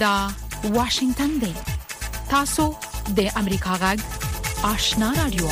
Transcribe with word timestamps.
دا 0.00 0.28
واشنگتن 0.74 1.26
دی 1.40 1.52
تاسو 2.30 2.64
د 3.16 3.26
امریکا 3.40 3.74
غږ 3.82 3.98
آشنا 4.72 5.10
رادیو 5.16 5.48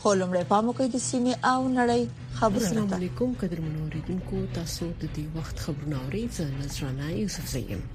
خو 0.00 0.12
لمړی 0.20 0.44
پام 0.52 0.64
وکړئ 0.70 0.88
د 0.94 0.98
سیمې 0.98 1.34
او 1.52 1.68
نړۍ 1.78 2.02
خبرونه 2.40 2.64
السلام 2.64 2.96
علیکم 3.02 3.36
قدر 3.44 3.60
منوریدونکو 3.68 4.42
تاسو 4.60 4.90
د 5.00 5.10
دې 5.18 5.38
وخت 5.38 5.58
خبرونه 5.68 6.00
اورئ 6.06 6.26
زه 6.40 6.50
نذرانه 6.60 7.12
یوسف 7.22 7.48
زیم 7.56 7.86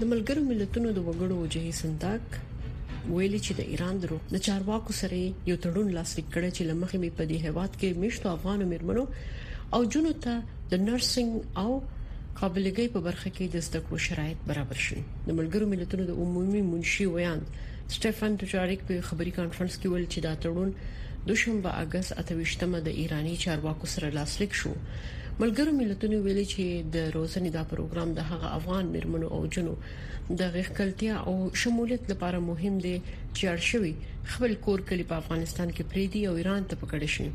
د 0.00 0.04
ملګرو 0.12 0.42
ملتونو 0.52 0.88
د 0.96 1.02
وګړو 1.08 1.34
وجهي 1.44 1.72
سنداک 1.80 2.24
ویلي 3.14 3.40
چې 3.46 3.52
د 3.58 3.66
ایران 3.72 3.96
درو 4.04 4.16
د 4.32 4.36
چارواکو 4.46 4.92
سره 5.00 5.18
یو 5.50 5.56
تړون 5.64 5.88
لاسلیک 5.98 6.26
کړی 6.34 6.50
چې 6.56 6.62
لمخې 6.70 6.98
می 7.02 7.10
په 7.18 7.24
دې 7.30 7.38
هواد 7.48 7.72
کې 7.80 7.98
مشتو 8.02 8.26
افغانو 8.36 8.64
مرمنو 8.72 9.04
او 9.78 9.82
جنو 9.94 10.12
ته 10.24 10.34
د 10.72 10.80
نرسنګ 10.86 11.30
او 11.62 11.70
قابلیتګۍ 12.40 12.86
په 12.96 13.00
برخه 13.08 13.28
کې 13.36 13.46
د 13.56 13.66
زده 13.68 13.80
کړو 13.84 13.98
شرایط 14.06 14.38
برابر 14.52 14.78
شي 14.86 14.98
د 15.28 15.28
ملګرو 15.38 15.70
ملتونو 15.76 16.02
د 16.10 16.24
عمومي 16.24 16.62
منشي 16.72 17.06
ویاند 17.16 17.44
سټيفن 17.94 18.32
دوجاریک 18.44 18.80
په 18.92 19.04
خبري 19.12 19.32
کانفرنس 19.42 19.74
کې 19.78 19.86
ویل 19.92 20.06
چې 20.12 20.20
دا 20.26 20.32
تړون 20.42 20.70
دوشنبه 21.32 21.70
اگست 21.86 22.10
28مه 22.18 22.84
د 22.88 23.00
ایرانی 23.04 23.34
چارواکو 23.48 23.86
سره 23.96 24.06
لاسلیک 24.20 24.52
شو 24.64 24.72
ملګرو 25.42 25.72
ملتونو 25.82 26.16
ویلي 26.26 26.42
چې 26.52 26.64
د 26.94 27.04
روزنې 27.16 27.50
دا 27.56 27.60
پروګرام 27.72 28.08
د 28.16 28.20
هغه 28.32 28.48
افغان 28.58 28.84
مرمنو 28.96 29.26
او 29.36 29.38
جنو 29.54 29.74
د 30.40 30.50
غیرکلتیا 30.56 31.14
او 31.30 31.34
شمولیت 31.60 32.02
لپاره 32.12 32.38
مهم 32.50 32.74
دی 32.86 32.92
چې 33.36 33.44
ارشوي 33.54 33.92
خپل 34.32 34.52
کور 34.66 34.78
کلی 34.90 35.04
په 35.12 35.16
افغانستان 35.24 35.68
کې 35.78 35.90
پریدي 35.94 36.22
او 36.32 36.34
ایران 36.42 36.62
ته 36.72 36.80
پکړې 36.82 37.08
شي 37.14 37.26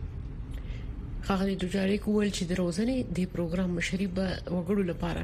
خاغلی 1.31 1.56
دوجاری 1.64 1.98
کول 2.06 2.28
چې 2.36 2.44
د 2.53 2.61
روزنې 2.61 2.98
د 3.22 3.33
پروګرام 3.33 3.70
مشري 3.80 4.08
به 4.22 4.28
وګړو 4.56 4.83
لپاره 4.92 5.23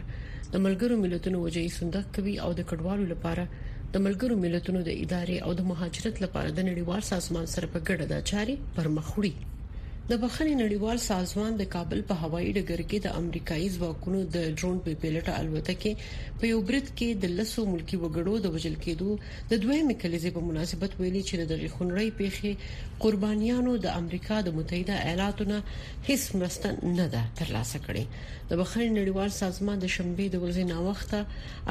د 0.53 0.55
ملګرو 0.65 0.95
ملتونو 1.05 1.37
وجهي 1.45 1.69
صندوق 1.77 2.07
کوي 2.19 2.35
او 2.47 2.51
د 2.61 2.69
کډوالو 2.73 3.05
لپاره 3.15 3.43
د 3.59 3.95
ملګرو 4.05 4.35
ملتونو 4.47 4.79
د 4.89 4.99
ادارې 5.05 5.37
او 5.47 5.51
د 5.61 5.71
مهاجرت 5.71 6.15
لپاره 6.27 6.49
د 6.53 6.59
نړیوال 6.71 7.01
سازمان 7.13 7.45
سره 7.55 7.73
په 7.77 7.87
ګډه 7.87 8.05
دا 8.13 8.19
چاري 8.33 8.57
پر 8.79 8.91
مخ 8.99 9.15
وړي 9.17 9.33
د 10.09 10.17
بخښنې 10.21 10.55
نړیوال 10.63 10.97
سازمان 11.09 11.51
د 11.57 11.63
کابل 11.75 11.99
په 12.09 12.15
هوایي 12.23 12.49
ډګر 12.57 12.81
کې 12.89 12.97
د 13.01 13.07
امریکایي 13.21 13.67
ځواکونو 13.75 14.19
د 14.35 14.37
ډرون 14.59 14.77
په 14.85 14.89
پیلټه 15.01 15.33
الوتکې 15.41 15.91
په 16.39 16.43
یو 16.51 16.59
برید 16.69 16.87
کې 16.97 17.07
د 17.23 17.33
لسو 17.39 17.61
ملکی 17.73 17.95
وګړو 17.99 18.33
د 18.45 18.47
وجل 18.55 18.77
کېدو 18.85 19.09
د 19.51 19.53
دوه 19.63 19.75
مکلزې 19.89 20.29
په 20.37 20.41
مناسبت 20.49 20.91
ویلي 20.99 21.21
چې 21.29 21.35
د 21.37 21.53
خنړی 21.75 22.09
پیخي 22.21 22.53
قربانیانو 23.03 23.73
د 23.83 23.87
امریکا 24.01 24.37
د 24.47 24.55
متحده 24.57 24.93
ایالاتو 25.09 25.43
نه 25.51 25.59
هیڅ 26.07 26.23
مرسته 26.37 26.67
نه 26.99 27.05
ده 27.13 27.21
ترلاسه 27.41 27.77
کړې 27.85 28.03
د 28.49 28.51
بخښنې 28.59 28.89
نړیوال 28.99 29.31
سازمان 29.43 29.77
د 29.83 29.93
شنبه 29.97 30.25
د 30.31 30.35
ورځې 30.43 30.63
ناوخته 30.73 31.19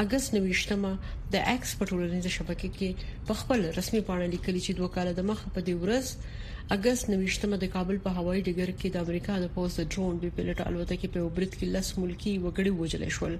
اگست 0.05 0.29
9مه 0.39 0.93
د 1.35 1.43
ایکس 1.51 1.71
پټولنیز 1.79 2.27
شبکې 2.39 2.69
کې 2.77 2.91
په 3.27 3.33
خپل 3.41 3.59
رسمي 3.79 4.01
پاڼه 4.09 4.27
لیکلي 4.35 4.61
چې 4.67 4.73
دوه 4.79 4.89
کال 4.99 5.09
د 5.17 5.23
مخه 5.33 5.47
په 5.55 5.61
دې 5.67 5.77
ورځ 5.85 6.07
اگست 6.75 7.05
9مه 7.11 7.57
د 7.61 7.65
کابل 7.75 7.97
په 8.05 8.11
هوایي 8.19 8.41
ډګر 8.49 8.71
کې 8.79 8.89
د 8.97 9.03
امریکا 9.07 9.35
د 9.45 9.49
پوز 9.55 9.75
ډرون 9.93 10.15
بي 10.25 10.29
پيلټ 10.37 10.59
الوتکې 10.69 11.09
په 11.15 11.19
اوبرت 11.25 11.53
کې 11.59 11.67
لس 11.77 11.89
ملکی 12.03 12.33
وګړي 12.45 12.73
وجلې 12.81 13.11
شول 13.17 13.35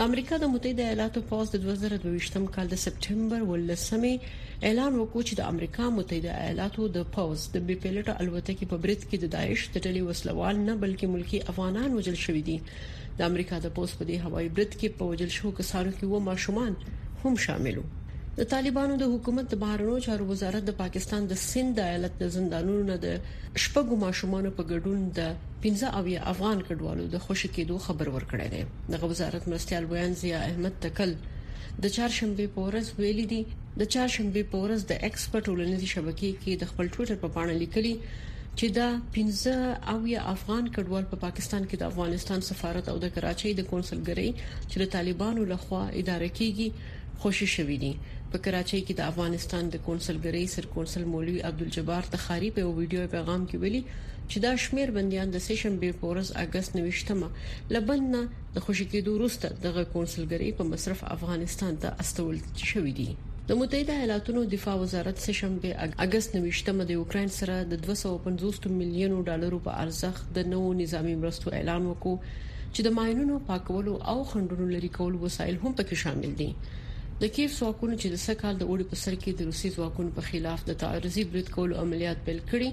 د 0.00 0.08
امریکا 0.08 0.34
د 0.44 0.50
متحده 0.56 0.82
ایالاتو 0.88 1.22
پوز 1.30 1.46
د 1.54 1.62
2022م 1.66 2.44
کال 2.56 2.66
د 2.74 2.82
سپټمبر 2.86 3.40
ولسمه 3.50 4.12
اعلان 4.68 4.92
وکړ 4.96 5.20
چې 5.28 5.34
د 5.40 5.54
امریکا 5.54 5.84
متحده 5.98 6.30
ایالاتو 6.44 6.82
د 6.96 7.08
پوز 7.16 7.38
د 7.56 7.66
بي 7.68 7.76
پيلټ 7.84 8.06
الوتکې 8.22 8.64
په 8.72 8.76
برت 8.86 9.02
کې 9.08 9.16
د 9.24 9.34
داعش 9.38 9.60
د 9.72 9.76
ټلي 9.88 10.02
وسلوال 10.08 10.56
نه 10.68 10.74
بلکې 10.84 11.06
ملکی 11.18 11.38
افغانان 11.52 11.88
وجل 12.00 12.18
شوې 12.24 12.42
دي 12.48 12.56
د 13.18 13.32
امریکا 13.32 13.56
د 13.68 13.78
پوز 13.78 13.90
په 14.00 14.04
دی 14.14 14.22
هوایي 14.28 14.48
برت 14.58 14.72
کې 14.80 14.88
په 15.02 15.10
وجل 15.10 15.30
شو 15.42 15.56
کسانو 15.60 15.90
کې 15.98 16.06
و 16.12 16.26
ماشومان 16.28 16.72
هم 17.24 17.44
شامل 17.44 17.76
وو 17.82 17.88
د 18.38 18.42
طالبانو 18.52 18.94
د 18.98 19.04
حکومت 19.14 19.46
د 19.50 19.54
بهرنیو 19.62 20.04
چارو 20.06 20.24
وزارت 20.32 20.62
د 20.66 20.72
پاکستان 20.82 21.20
د 21.28 21.32
سند 21.50 21.76
ایالت 21.88 22.14
د 22.22 22.30
زندانونو 22.36 22.82
نه 22.90 22.96
د 23.04 23.06
شپږو 23.64 23.94
ماشومان 24.06 24.44
په 24.56 24.62
ګډون 24.72 24.98
د 25.18 25.20
15 25.66 25.94
اویا 25.98 26.20
افغان 26.32 26.58
کډوالو 26.68 27.04
د 27.14 27.22
خوشی 27.24 27.48
کېدو 27.56 27.76
خبر 27.86 28.06
ورکړی 28.16 28.48
دی 28.54 28.62
د 28.92 29.04
وزارت 29.12 29.44
مرستيال 29.52 29.84
بیان 29.92 30.12
زیا 30.22 30.38
احمد 30.48 30.74
تکل 30.86 31.10
د 31.84 31.94
چهارشنبه 31.96 32.44
پورز 32.56 32.86
ویلي 33.02 33.26
دی 33.34 33.40
د 33.82 33.82
چهارشنبه 33.96 34.42
پورز 34.54 34.80
د 34.90 34.92
ایکسپرټ 35.06 35.46
ولنې 35.52 35.86
شبکې 35.94 36.30
کې 36.42 36.52
د 36.60 36.72
خپل 36.72 36.84
ټوئیټر 36.94 37.16
په 37.24 37.28
پاڼه 37.36 37.54
لیکلي 37.62 37.94
چې 38.60 38.66
دا 38.78 38.88
15 39.14 39.62
او 39.92 39.98
یا 40.14 40.20
افغان 40.34 40.64
کډوال 40.74 41.04
په 41.12 41.16
پا 41.22 41.22
پاکستان 41.26 41.62
کې 41.70 41.76
د 41.78 41.82
افغانستان 41.92 42.40
سفارت 42.50 42.84
او 42.92 42.96
د 43.04 43.10
کراچۍ 43.16 43.50
د 43.56 43.62
کنسولګری 43.70 44.30
چې 44.70 44.76
د 44.82 44.90
طالبانو 44.94 45.42
لخوا 45.52 45.82
اداره 46.00 46.28
کیږي 46.38 46.68
خوشی 47.24 47.48
شوې 47.54 47.76
دي 47.82 47.92
په 48.30 48.36
کراچۍ 48.44 48.80
کې 48.86 48.94
د 49.00 49.10
افغانستان 49.10 49.62
د 49.74 49.84
کنسولګری 49.88 50.44
سر 50.54 50.66
کنسول 50.76 51.04
مولوي 51.14 51.40
عبدالجبار 51.50 52.02
تخاری 52.14 52.48
په 52.60 52.76
ویډیو 52.78 53.10
پیغام 53.16 53.42
کې 53.48 53.56
ویلي 53.64 53.82
چې 54.30 54.38
دا 54.46 54.52
شمیر 54.68 54.88
بنديان 55.00 55.28
د 55.36 55.44
سیشن 55.50 55.72
به 55.84 55.90
پورس 56.06 56.28
اگست 56.46 56.70
9مه 56.78 57.28
لبنه 57.74 58.20
د 58.54 58.56
خوشی 58.64 58.86
کېدو 58.94 59.10
وروسته 59.18 59.46
د 59.68 59.84
کنسولګری 59.94 60.50
په 60.58 60.64
مصرف 60.72 61.00
افغانستان 61.16 61.72
ته 61.86 62.02
استول 62.04 62.36
شوې 62.70 62.92
دي 63.02 63.10
د 63.50 63.56
متحده 63.60 63.94
ایالاتونو 63.94 64.42
دفاع 64.52 64.74
وزارت 64.82 65.18
سشنبه 65.22 65.88
اگست 66.04 66.30
9مه 66.36 66.84
د 66.90 66.92
یوکرين 66.98 67.30
سره 67.38 67.56
د 67.72 67.82
250 67.86 68.76
میلیونو 68.78 69.16
ډالرو 69.28 69.58
په 69.66 69.72
ارزښت 69.84 70.24
د 70.38 70.48
نوو 70.52 70.70
نظامی 70.82 71.12
مرستو 71.24 71.48
اعلان 71.58 71.82
وکړ 71.88 72.14
چې 72.74 72.80
د 72.86 72.94
ماينونو 73.00 73.36
پاکولو 73.50 73.94
او 74.14 74.16
خندونو 74.30 74.64
لري 74.76 74.90
کول 74.96 75.14
وسایل 75.26 75.56
هم 75.64 75.72
پکې 75.82 75.96
شامل 76.04 76.32
دي 76.40 76.48
د 77.22 77.28
کیف 77.34 77.50
څوکونو 77.58 77.94
چې 78.02 78.08
د 78.12 78.16
سکهال 78.26 78.54
د 78.60 78.66
اوړي 78.70 78.84
په 78.92 78.96
سر 79.02 79.14
کې 79.22 79.30
د 79.40 79.50
روسي 79.50 79.68
ځواکونو 79.76 80.10
په 80.16 80.22
خلاف 80.28 80.60
د 80.70 80.76
تعارضي 80.82 81.22
برید 81.34 81.48
کولو 81.56 81.74
عملیات 81.82 82.18
پیل 82.28 82.40
کړي 82.52 82.70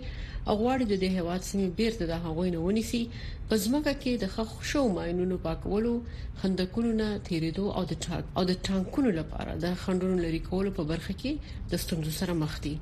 او 0.47 0.53
غواړي 0.61 0.85
د 0.91 0.99
دې 1.03 1.09
هواد 1.17 1.41
سیمې 1.49 1.69
بیرته 1.81 2.03
د 2.13 2.23
هغوی 2.23 2.47
نه 2.55 2.59
ونیسي 2.65 3.01
په 3.47 3.55
ځمکه 3.63 3.93
کې 4.01 4.11
د 4.23 4.33
خخ 4.35 4.49
شو 4.71 4.83
ماينونو 4.97 5.35
پاکولو 5.45 5.93
خندقونو 6.39 6.89
نه 7.01 7.07
تیرېدو 7.29 7.65
او 7.77 7.83
د 7.91 8.01
ټاک 8.07 8.23
او 8.37 8.43
د 8.51 8.59
ټانکونو 8.69 9.09
لپاره 9.19 9.51
د 9.65 9.79
خندونو 9.85 10.15
لري 10.25 10.41
کولو 10.49 10.69
په 10.79 10.83
برخه 10.91 11.13
کې 11.21 11.31
د 11.73 11.83
ستونزو 11.83 12.11
سره 12.19 12.33
مخ 12.43 12.53
دي 12.67 12.75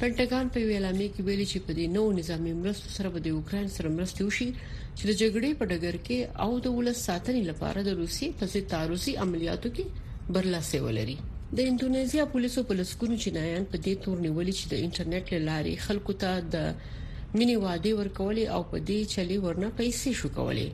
پینټاګان 0.00 0.44
په 0.54 0.58
ویلامه 0.70 1.06
کې 1.12 1.22
ویلي 1.28 1.46
چې 1.52 1.58
په 1.66 1.72
دې 1.78 1.86
نوو 1.96 2.16
نظامی 2.20 2.52
مرستو 2.62 2.88
سره 2.98 3.08
به 3.14 3.18
د 3.28 3.38
اوکرين 3.38 3.68
سره 3.78 3.88
مرستې 3.96 4.22
وشي 4.28 4.48
چې 4.96 5.02
د 5.08 5.12
جګړې 5.20 5.50
په 5.60 5.64
ډګر 5.72 5.94
کې 6.06 6.18
او 6.44 6.50
د 6.64 6.76
ولس 6.78 6.98
ساتنې 7.08 7.40
لپاره 7.50 7.78
د 7.88 8.02
روسي 8.02 8.26
په 8.40 8.52
ضد 8.52 8.70
تعرضي 8.74 9.14
عملیاتو 9.24 9.68
کې 9.78 10.04
برلاسه 10.34 10.78
ولري 10.86 11.12
د 11.58 11.60
انډونیزیا 11.70 12.22
پولیسو 12.32 12.60
په 12.70 12.74
لسکونو 12.80 13.14
جنایان 13.24 13.64
په 13.74 13.80
دې 13.84 13.92
تور 14.06 14.16
نیولې 14.26 14.52
چې 14.58 14.64
د 14.72 14.74
انټرنیټ 14.84 15.28
لارې 15.48 15.74
خلکو 15.86 16.12
ته 16.22 16.30
د 16.54 17.36
مینی 17.38 17.56
واده 17.66 17.90
ورکولې 18.00 18.44
او 18.56 18.58
په 18.72 18.76
دې 18.88 19.00
چلي 19.14 19.36
ورنه 19.46 19.68
پیسې 19.80 20.10
شو 20.22 20.28
کولې 20.38 20.68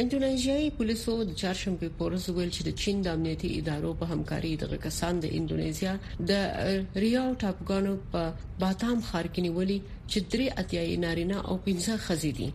انډونیزیایي 0.00 0.68
پولیسو 0.82 1.12
د 1.24 1.30
چهارشنبه 1.44 1.88
پورز 2.00 2.24
ویل 2.36 2.50
چې 2.56 2.62
د 2.70 2.78
چین 2.84 2.96
د 3.08 3.18
امنیتي 3.18 3.48
ادارو 3.62 3.90
په 4.04 4.16
همکاري 4.16 4.52
دغه 4.66 4.76
کسان 4.88 5.14
د 5.24 5.36
انډونیزیا 5.38 5.92
د 6.04 6.94
ریاو 7.02 7.38
ټاپګانو 7.42 7.94
په 8.12 8.20
باتام 8.62 8.98
خار 9.08 9.26
کې 9.32 9.40
نیولې 9.46 9.78
چې 10.10 10.18
درې 10.32 10.46
اتیاي 10.64 10.96
نارینه 11.08 11.36
او 11.48 11.54
پنځه 11.68 11.92
خزې 12.04 12.32
دي 12.40 12.48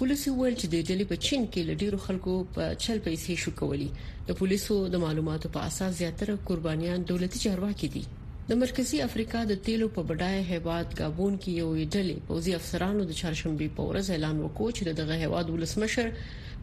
پولیسو 0.00 0.30
ویل 0.38 0.54
چې 0.60 0.66
د 0.72 0.76
ډلې 0.88 1.04
په 1.10 1.16
چین 1.26 1.42
کې 1.52 1.68
لډیرو 1.70 1.98
خلکو 2.06 2.32
په 2.56 2.64
چل 2.82 2.98
پیسې 3.06 3.34
شو 3.44 3.50
کولی 3.60 3.86
د 4.26 4.30
پولیسو 4.40 4.74
د 4.90 4.96
معلوماتو 5.04 5.48
په 5.54 5.60
اساس 5.70 5.92
زیاتره 6.00 6.34
قربانیان 6.50 7.00
دولتي 7.10 7.38
چارواکي 7.44 7.88
دي 7.94 8.02
د 8.50 8.60
مرکزی 8.62 9.00
افریقا 9.06 9.40
د 9.48 9.54
تیلو 9.68 9.88
په 9.96 10.02
بډای 10.10 10.38
هیواد 10.52 10.94
گابون 11.00 11.32
کې 11.42 11.50
یو 11.62 11.68
ډلې 11.94 12.16
پوزي 12.28 12.52
افسرانو 12.58 13.08
د 13.08 13.18
چهارشنبه 13.20 13.68
په 13.78 13.86
ورځ 13.88 14.06
اعلان 14.16 14.36
وکړ 14.42 14.68
چې 14.76 15.00
دغه 15.00 15.20
هیواد 15.22 15.50
ولسمشر 15.54 16.12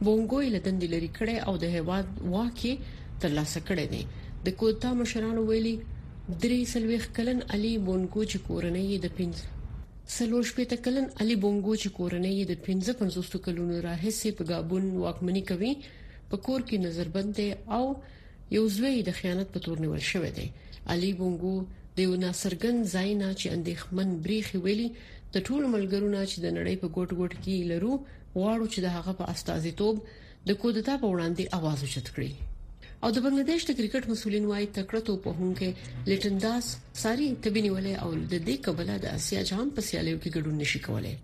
بونګوي 0.05 0.49
لدند 0.55 0.85
لري 0.93 1.09
کړي 1.17 1.35
او 1.47 1.53
د 1.65 1.73
هیواد 1.79 2.07
واکي 2.37 2.73
ترلاسه 3.25 3.59
کړي 3.71 3.85
دي 3.95 4.03
د 4.47 4.55
کوتا 4.63 4.93
مشرانو 5.01 5.43
ویلي 5.51 5.75
درې 6.43 6.59
سلويخ 6.75 7.09
کلن 7.19 7.45
علي 7.55 7.75
بونګو 7.89 8.21
چې 8.31 8.37
کورنۍ 8.47 8.87
د 9.07 9.13
پنځه 9.19 9.54
سلور 10.13 10.43
شپې 10.47 10.63
تکلن 10.71 11.05
علي 11.23 11.35
بونګو 11.43 11.71
چې 11.83 11.89
کورنۍ 11.97 12.35
د 12.45 12.51
1550 12.65 13.39
کلونو 13.47 13.77
راهیسې 13.85 14.29
په 14.41 14.49
غابون 14.49 14.83
واکمنی 15.03 15.43
کوي 15.51 15.71
په 16.29 16.37
کور 16.49 16.59
کې 16.67 16.75
نظر 16.85 17.07
بند 17.17 17.29
دی 17.39 17.47
او 17.77 17.85
یو 18.57 18.63
زوی 18.75 18.95
د 19.09 19.17
خیانت 19.21 19.47
په 19.57 19.63
تور 19.67 19.77
نیول 19.87 20.03
شوی 20.11 20.31
دی 20.37 20.47
علي 20.95 21.11
بونګو 21.21 21.55
د 21.99 22.07
یو 22.07 22.13
ناصرګن 22.27 22.77
زاینا 22.95 23.29
چې 23.39 23.47
اندېخمن 23.57 24.09
بریخي 24.27 24.57
ویلي 24.69 24.89
د 25.33 25.37
ټول 25.47 25.63
ملګرو 25.75 26.07
نه 26.15 26.21
چې 26.31 26.37
د 26.43 26.47
نړۍ 26.57 26.75
په 26.81 26.87
ګوټ 26.95 27.09
ګوټ 27.19 27.33
کې 27.43 27.55
لرو 27.75 27.93
واړو 28.39 28.65
چې 28.73 28.79
د 28.85 28.99
هغه 28.99 29.11
په 29.19 29.25
استازیتوب 29.35 29.95
د 30.47 30.49
کودتا 30.61 30.93
په 31.01 31.07
وړاندې 31.13 31.43
आवाज 31.59 31.79
اوچت 31.87 32.07
کړي 32.17 32.31
او 33.05 33.09
د 33.15 33.21
بنگلاديش 33.25 33.63
د 33.69 33.75
کرکټ 33.79 34.03
مسولین 34.11 34.45
وايي 34.51 34.67
تکړه 34.77 34.99
تو 35.07 35.13
په 35.25 35.29
هونکې 35.41 35.67
لیټن 36.11 36.35
داس 36.45 36.65
ساري 37.01 37.27
تبینولې 37.47 37.93
او 38.05 38.07
د 38.15 38.33
دې 38.47 38.55
کبله 38.67 38.95
د 39.03 39.13
اسیا 39.17 39.41
جام 39.49 39.67
په 39.75 39.81
سیالیو 39.89 40.21
کې 40.21 40.33
ګډون 40.35 40.55
نشي 40.61 40.79
کولای 40.87 41.15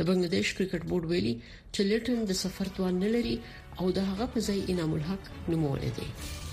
د 0.00 0.10
بنگلاديش 0.10 0.48
کرکټ 0.60 0.82
بورډ 0.88 1.04
ویلي 1.14 1.34
چې 1.74 1.80
لیټن 1.92 2.18
د 2.32 2.40
سفر 2.42 2.66
توان 2.78 2.94
نه 3.04 3.08
لري 3.16 3.34
او 3.78 3.84
د 3.98 4.06
هغه 4.10 4.26
په 4.36 4.44
ځای 4.48 4.58
انعام 4.76 4.92
الحق 5.00 5.22
نومول 5.50 5.82
دي 6.00 6.06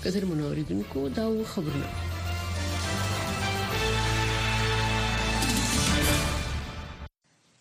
قدر 0.04 0.22
منوریدونکو 0.34 1.00
دا 1.18 1.26
خبرونه 1.52 1.88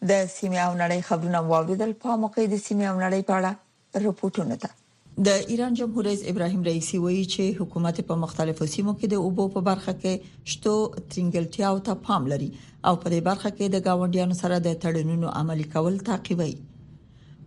د 0.09 0.11
سیمه 0.37 0.61
او 0.67 0.73
نړۍ 0.83 0.99
خبرونه 1.09 1.39
واوریدل 1.51 1.91
په 2.05 2.09
موقع 2.27 2.43
د 2.55 2.61
سیمه 2.65 2.85
او 2.91 2.97
نړۍ 3.05 3.21
په 3.27 3.33
اړه 3.37 3.51
رپورټونه 4.05 4.57
ده 4.63 4.71
د 5.27 5.41
ایران 5.53 5.73
جمهور 5.77 6.05
رئیس 6.05 6.21
ابراهیم 6.31 6.59
رئیسی 6.65 6.97
وایي 7.05 7.23
چې 7.31 7.55
حکومت 7.59 7.97
په 8.11 8.15
مختلفو 8.19 8.65
سیمو 8.73 8.91
کې 8.99 9.07
د 9.13 9.23
اوبو 9.25 9.47
په 9.55 9.63
برخه 9.67 9.93
کې 9.97 10.45
شتو 10.53 10.75
ترنګلتیا 10.97 11.67
او 11.71 11.79
ته 11.87 11.97
پام 12.05 12.29
لري 12.33 12.47
او 12.87 12.93
په 13.01 13.11
دې 13.13 13.19
برخه 13.25 13.51
کې 13.57 13.67
د 13.73 13.83
گاونډیانو 13.87 14.37
سره 14.43 14.59
د 14.67 14.77
تړونونو 14.85 15.33
عملي 15.41 15.65
کول 15.73 15.97
تعقیبوي 16.11 16.55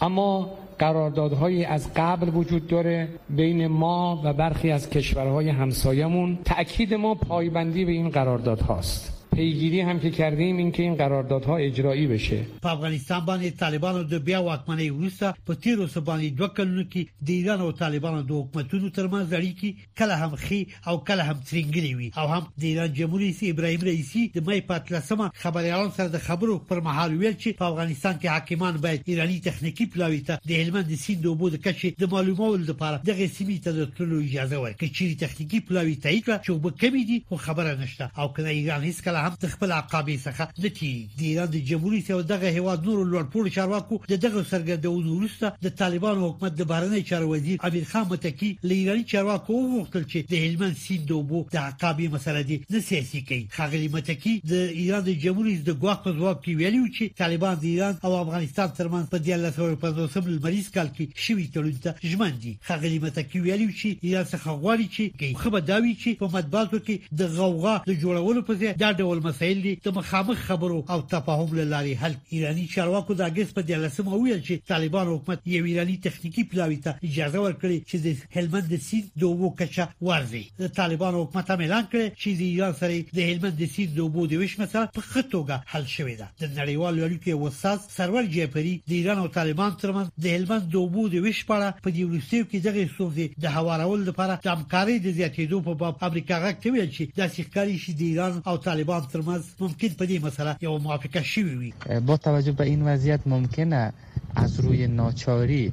اما 0.00 0.46
قراردادهایی 0.78 1.64
از 1.64 1.90
قبل 1.96 2.28
وجود 2.34 2.66
داره 2.66 3.08
بین 3.30 3.66
ما 3.66 4.22
و 4.24 4.32
برخی 4.32 4.70
از 4.72 4.90
کشورهای 4.90 5.48
همسایمون 5.48 6.38
تاکید 6.44 6.94
ما 6.94 7.14
پایبندی 7.14 7.84
به 7.84 7.92
این 7.92 8.08
قرارداد 8.10 8.60
هاست 8.60 9.15
پیگیری 9.36 9.80
هم 9.80 10.00
که 10.00 10.10
کردیم 10.10 10.56
این 10.56 10.72
که 10.72 10.82
این 10.82 10.94
قراردادها 10.94 11.56
اجرایی 11.56 12.06
بشه 12.06 12.46
په 12.62 12.68
افغانستان 12.70 13.20
باندې 13.26 13.58
طالبانو 13.60 14.02
د 14.04 14.24
بیا 14.24 14.42
واکمنۍ 14.42 14.90
وروسته 14.90 15.34
په 15.46 15.54
تیرو 15.54 15.86
سبانې 15.86 16.38
دوه 16.38 16.48
کلونو 16.48 16.82
کې 16.90 17.26
د 17.26 17.28
ایران 17.28 17.60
او 17.60 17.72
طالبانو 17.72 18.22
د 18.22 18.30
حکومتونو 18.32 18.88
ترمنځ 18.90 19.28
اړیکې 19.38 19.70
کله 19.98 20.14
هم 20.14 20.36
خي 20.36 20.66
او 20.86 21.04
کله 21.04 21.22
هم 21.22 21.38
ترنګلې 21.48 21.92
وي 21.98 22.10
او 22.18 22.26
هم 22.28 22.46
د 22.60 22.64
ایران 22.64 22.92
جمهور 22.94 23.20
رئیس 23.20 23.42
ابراهیم 23.42 23.80
رئیسی 23.80 24.22
د 24.34 24.38
مې 24.46 24.60
پاتلسمه 24.70 25.30
خبريالان 25.34 25.90
سره 25.98 26.08
د 26.08 26.18
خبرو 26.28 26.58
پر 26.72 26.80
مهال 26.88 27.14
ویل 27.16 27.36
چې 27.42 27.60
په 27.60 27.64
افغانستان 27.70 28.14
کې 28.16 28.32
حاکمان 28.34 28.76
باید 28.88 29.04
ایرانی 29.12 29.38
تخنیکی 29.48 29.88
پلاوی 29.96 30.22
ته 30.30 30.40
د 30.48 30.60
هلمند 30.62 30.94
سیند 31.04 31.22
د 31.28 31.34
اوبو 31.34 31.50
د 31.56 31.62
کچې 31.68 32.00
د 32.06 32.12
معلومولو 32.16 32.64
لپاره 32.70 33.02
دغه 33.12 33.26
سیمې 33.26 33.60
ته 33.68 33.76
د 33.82 33.92
تللو 34.00 34.24
اجازه 34.24 34.64
ورکړي 34.64 34.90
چې 34.96 35.22
تخنیکی 35.26 35.62
پلاوی 35.68 35.94
تایید 36.08 36.26
کړه 36.26 36.42
چې 36.46 36.50
وبکمې 36.50 37.06
دي 37.12 37.22
خو 37.28 37.44
خبره 37.46 37.78
نشته 37.84 38.10
او 38.26 38.32
کله 38.40 38.58
ایران 38.58 38.90
هیڅ 38.90 39.02
کله 39.08 39.25
هم 39.26 39.36
د 39.42 39.46
خپل 39.52 39.72
عقابې 39.76 40.16
څخه 40.24 40.62
لتی 40.64 40.88
د 41.20 41.22
ایران 41.28 41.48
د 41.54 41.62
جمهوریت 41.68 42.08
او 42.16 42.20
دغه 42.32 42.50
هواد 42.58 42.84
نور 42.88 42.98
لوړپوړو 43.12 43.54
چارواکو 43.56 43.96
د 44.10 44.18
دغه 44.24 44.42
سرګردو 44.52 44.92
وروسته 44.98 45.64
د 45.66 45.72
طالبان 45.80 46.20
حکومت 46.24 46.54
د 46.60 46.68
بهرنی 46.72 47.02
چارو 47.10 47.30
وزیر 47.32 47.56
امیر 47.68 47.84
خان 47.92 48.04
متکی 48.12 48.50
له 48.64 48.74
ایراني 48.74 49.04
چارواکو 49.12 49.54
وغوښتل 49.54 50.04
چې 50.04 50.34
د 50.34 50.44
هلمند 50.44 50.76
سیند 50.84 51.06
د 51.08 51.12
اوبو 51.18 51.40
د 51.54 51.58
عقابې 51.62 52.12
مسله 52.18 52.42
دي 52.50 52.58
نه 52.74 52.80
سیاسي 52.90 53.24
کوي 53.32 53.40
خغلی 53.58 53.88
متکی 53.96 54.34
د 54.52 54.54
ایران 54.84 55.02
د 55.10 55.18
جمهوریت 55.26 55.64
د 55.68 55.78
ګواښ 55.80 55.98
په 56.06 56.12
ځواب 56.20 56.36
کې 56.38 56.62
ویلي 56.62 56.84
چې 56.96 57.18
طالبان 57.22 57.56
د 57.64 57.68
ایران 57.72 57.94
او 58.04 58.14
افغانستان 58.22 58.74
ترمنځ 58.78 59.10
په 59.16 59.82
1950 59.82 60.30
لمریز 60.36 60.70
کال 60.78 60.92
کې 60.96 61.26
شوي 61.26 61.48
تړون 61.58 61.82
ته 61.88 62.12
ژمن 62.14 62.38
دي 62.46 62.54
خغلی 62.70 63.02
متکی 63.08 63.42
ویلي 63.46 63.68
چې 63.74 64.06
ایران 64.08 64.24
څخه 64.36 64.62
غواړي 64.62 65.12
چې 65.18 65.44
خبرداري 65.44 65.96
چې 66.02 66.10
په 66.22 66.32
مطبوعاتو 66.38 66.78
کې 66.86 67.20
د 67.22 67.36
غوغا 67.40 67.76
د 67.90 67.92
جوړولو 68.02 68.46
په 68.52 68.60
ځای 68.64 68.74
دا 68.86 68.92
ډول 69.02 69.14
ډول 69.16 69.28
مسایل 69.30 69.62
دي 69.62 69.76
چې 69.84 69.90
مخامخ 69.98 70.38
خبرو 70.46 70.84
او 70.90 71.00
تفاهم 71.02 71.56
لاره 71.56 71.96
حل 72.00 72.14
ایرانی 72.30 72.66
چارواکو 72.74 73.14
د 73.18 73.22
اگست 73.26 73.54
په 73.58 73.62
دلسمه 73.68 74.12
ویل 74.16 74.40
چې 74.46 74.68
طالبان 74.72 75.06
حکومت 75.12 75.40
یو 75.52 75.64
ایرانی 75.70 75.96
تخنیکی 76.06 76.44
پلاوی 76.50 76.76
ته 76.86 76.92
اجازه 77.10 77.38
ورکړي 77.38 77.78
چې 77.88 77.96
د 78.06 78.38
هلمند 78.38 78.68
د 78.72 78.76
سیند 78.76 79.08
دوه 79.22 79.52
کچا 79.60 79.86
ورزي 80.08 80.42
د 80.58 80.68
طالبان 80.80 81.14
حکومت 81.20 81.50
هم 81.52 81.60
اعلان 81.60 81.86
کړی 81.92 82.10
چې 82.20 82.30
د 82.38 82.40
ایران 82.48 82.72
سره 82.80 83.18
د 83.20 83.30
هلمند 83.30 83.56
د 83.62 83.72
سیند 83.76 83.94
دوه 84.00 84.26
د 84.32 84.42
وښ 84.42 84.52
مسله 84.62 84.84
په 84.98 85.06
خټوګه 85.10 85.58
حل 85.72 85.86
شوې 85.94 86.16
ده 86.20 86.28
د 86.42 86.52
نړیوالو 86.60 87.08
اړیکو 87.08 87.42
وساس 87.44 87.80
سرور 87.96 88.24
جعفری 88.36 88.74
د 88.90 88.96
ایران 88.98 89.18
او 89.24 89.28
طالبان 89.38 89.76
ترمنځ 89.84 90.26
د 90.26 90.38
هلمند 90.38 90.68
دوه 90.76 91.08
د 91.16 91.26
وښ 91.26 91.38
پړه 91.52 91.82
په 91.84 91.90
دې 91.96 92.02
وروستیو 92.10 92.44
کې 92.50 92.58
دغه 92.68 92.86
ستونزې 92.94 93.46
د 93.46 93.56
هوارول 93.58 94.06
لپاره 94.10 94.38
د 94.44 94.46
همکارۍ 94.56 94.96
د 95.08 95.16
زیاتېدو 95.18 95.64
په 95.70 95.74
باب 95.84 96.04
امریکا 96.10 96.38
غږ 96.46 96.62
کوي 96.64 96.88
چې 96.94 97.20
د 97.20 97.32
سیکاري 97.38 97.78
شي 97.86 97.96
د 98.02 98.08
ایران 98.10 98.40
او 98.50 98.56
طالبان 98.70 99.04
ممکن 99.14 99.90
په 99.98 100.04
مسله 100.26 100.56
یو 100.66 100.78
موافقه 100.86 101.22
شوی 101.22 101.72
با 102.06 102.16
توجه 102.16 102.52
به 102.52 102.64
این 102.64 102.82
وضعیت 102.82 103.20
ممکنه 103.26 103.92
از 104.36 104.60
روی 104.60 104.86
ناچاری 104.86 105.72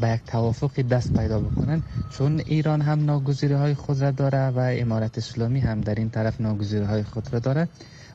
به 0.00 0.06
یک 0.14 0.20
توافق 0.26 0.72
دست 0.80 1.12
پیدا 1.14 1.40
بکنن 1.40 1.82
چون 2.12 2.40
ایران 2.46 2.80
هم 2.80 3.04
ناگزیری 3.04 3.54
های 3.54 3.74
خود 3.74 4.00
را 4.02 4.10
داره 4.10 4.38
و 4.44 4.58
امارت 4.72 5.18
اسلامی 5.18 5.60
هم 5.60 5.80
در 5.80 5.94
این 5.94 6.10
طرف 6.10 6.40
ناگزیری 6.40 6.84
های 6.84 7.02
خود 7.02 7.28
را 7.32 7.38
داره 7.38 7.68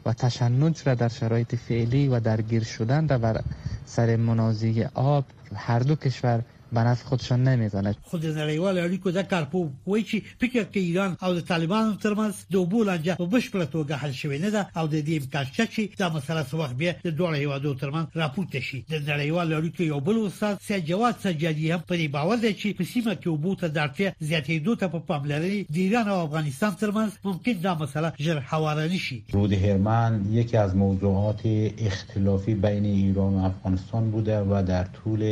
و 0.06 0.13
تشنج 0.13 0.82
را 0.86 0.94
در 0.96 1.08
شرایط 1.08 1.56
فعلی 1.56 2.08
و 2.08 2.20
درگیر 2.20 2.63
شدن 2.63 3.08
را 3.08 3.18
بر 3.18 3.41
سر 3.86 4.15
منازی 4.15 4.84
آب 4.94 5.25
هر 5.56 5.80
دو 5.80 5.96
کشور 5.96 6.41
به 6.74 6.80
نفع 6.80 7.06
خودشان 7.06 7.48
نمیزنه 7.48 7.96
خود 8.04 8.25
نړیوال 8.25 8.78
اړیکو 8.78 9.12
د 9.16 9.22
کار 9.32 9.44
په 9.51 9.70
وای 9.88 10.04
چې 10.04 10.22
فکر 10.42 10.63
کوي 10.74 10.82
ایران 10.82 11.16
او 11.22 11.34
د 11.40 11.42
طالبانو 11.51 11.94
ترمنځ 12.04 12.54
د 12.54 12.56
اوبو 12.63 12.84
لانجه 12.84 13.16
په 13.22 13.25
بشپړه 13.36 13.66
توګه 13.75 13.96
حل 14.04 14.12
شوې 14.13 14.40
نه 14.46 14.50
ده 14.56 14.62
او 14.78 14.88
د 14.88 14.96
دې 14.96 15.18
امکان 15.22 15.46
شته 15.54 15.66
چې 15.74 15.84
دا 16.01 16.10
مسله 16.16 16.44
څه 16.44 16.54
وخت 16.62 16.75
بیا 16.82 16.94
د 17.06 17.18
دوه 17.20 17.36
هیوادو 17.38 17.74
ترمنځ 17.74 18.08
راپورته 18.24 18.60
شي 18.68 18.80
د 18.92 18.96
نړیوال 18.98 19.54
اړیکو 19.60 19.82
یو 19.92 20.00
بل 20.08 20.20
استاد 20.25 20.62
سید 20.68 20.86
جواد 20.92 21.16
سجادي 21.24 21.72
هم 21.72 21.84
په 21.88 21.96
دې 22.01 22.08
باور 22.18 22.38
دی 22.44 22.54
چې 22.54 22.78
په 22.80 22.84
سیمه 22.94 23.16
کې 23.22 23.28
اوبو 23.34 23.56
ته 23.62 23.68
د 23.68 23.84
اړتیا 23.86 24.28
زیاتېدو 24.30 24.78
ته 24.82 24.94
په 24.96 25.04
پاملرنې 25.10 25.74
د 25.74 25.78
ایران 25.86 26.08
او 26.13 26.20
افغانستان 26.25 26.75
ترمنځ 26.82 27.28
ممکن 27.30 27.62
دا 27.68 27.75
مسله 27.84 28.13
ژر 28.25 28.42
هوارانه 28.54 28.98
شي 29.08 29.22
رود 29.38 29.54
هرمند 29.66 30.34
یکی 30.40 30.58
از 30.58 30.75
موضوعات 30.75 31.46
اختلافی 31.90 32.56
بین 32.68 32.86
ایران 32.96 33.34
و 33.34 33.46
افغانستان 33.51 34.12
بوده 34.12 34.40
و 34.44 34.62
در 34.74 34.84
طول 35.00 35.28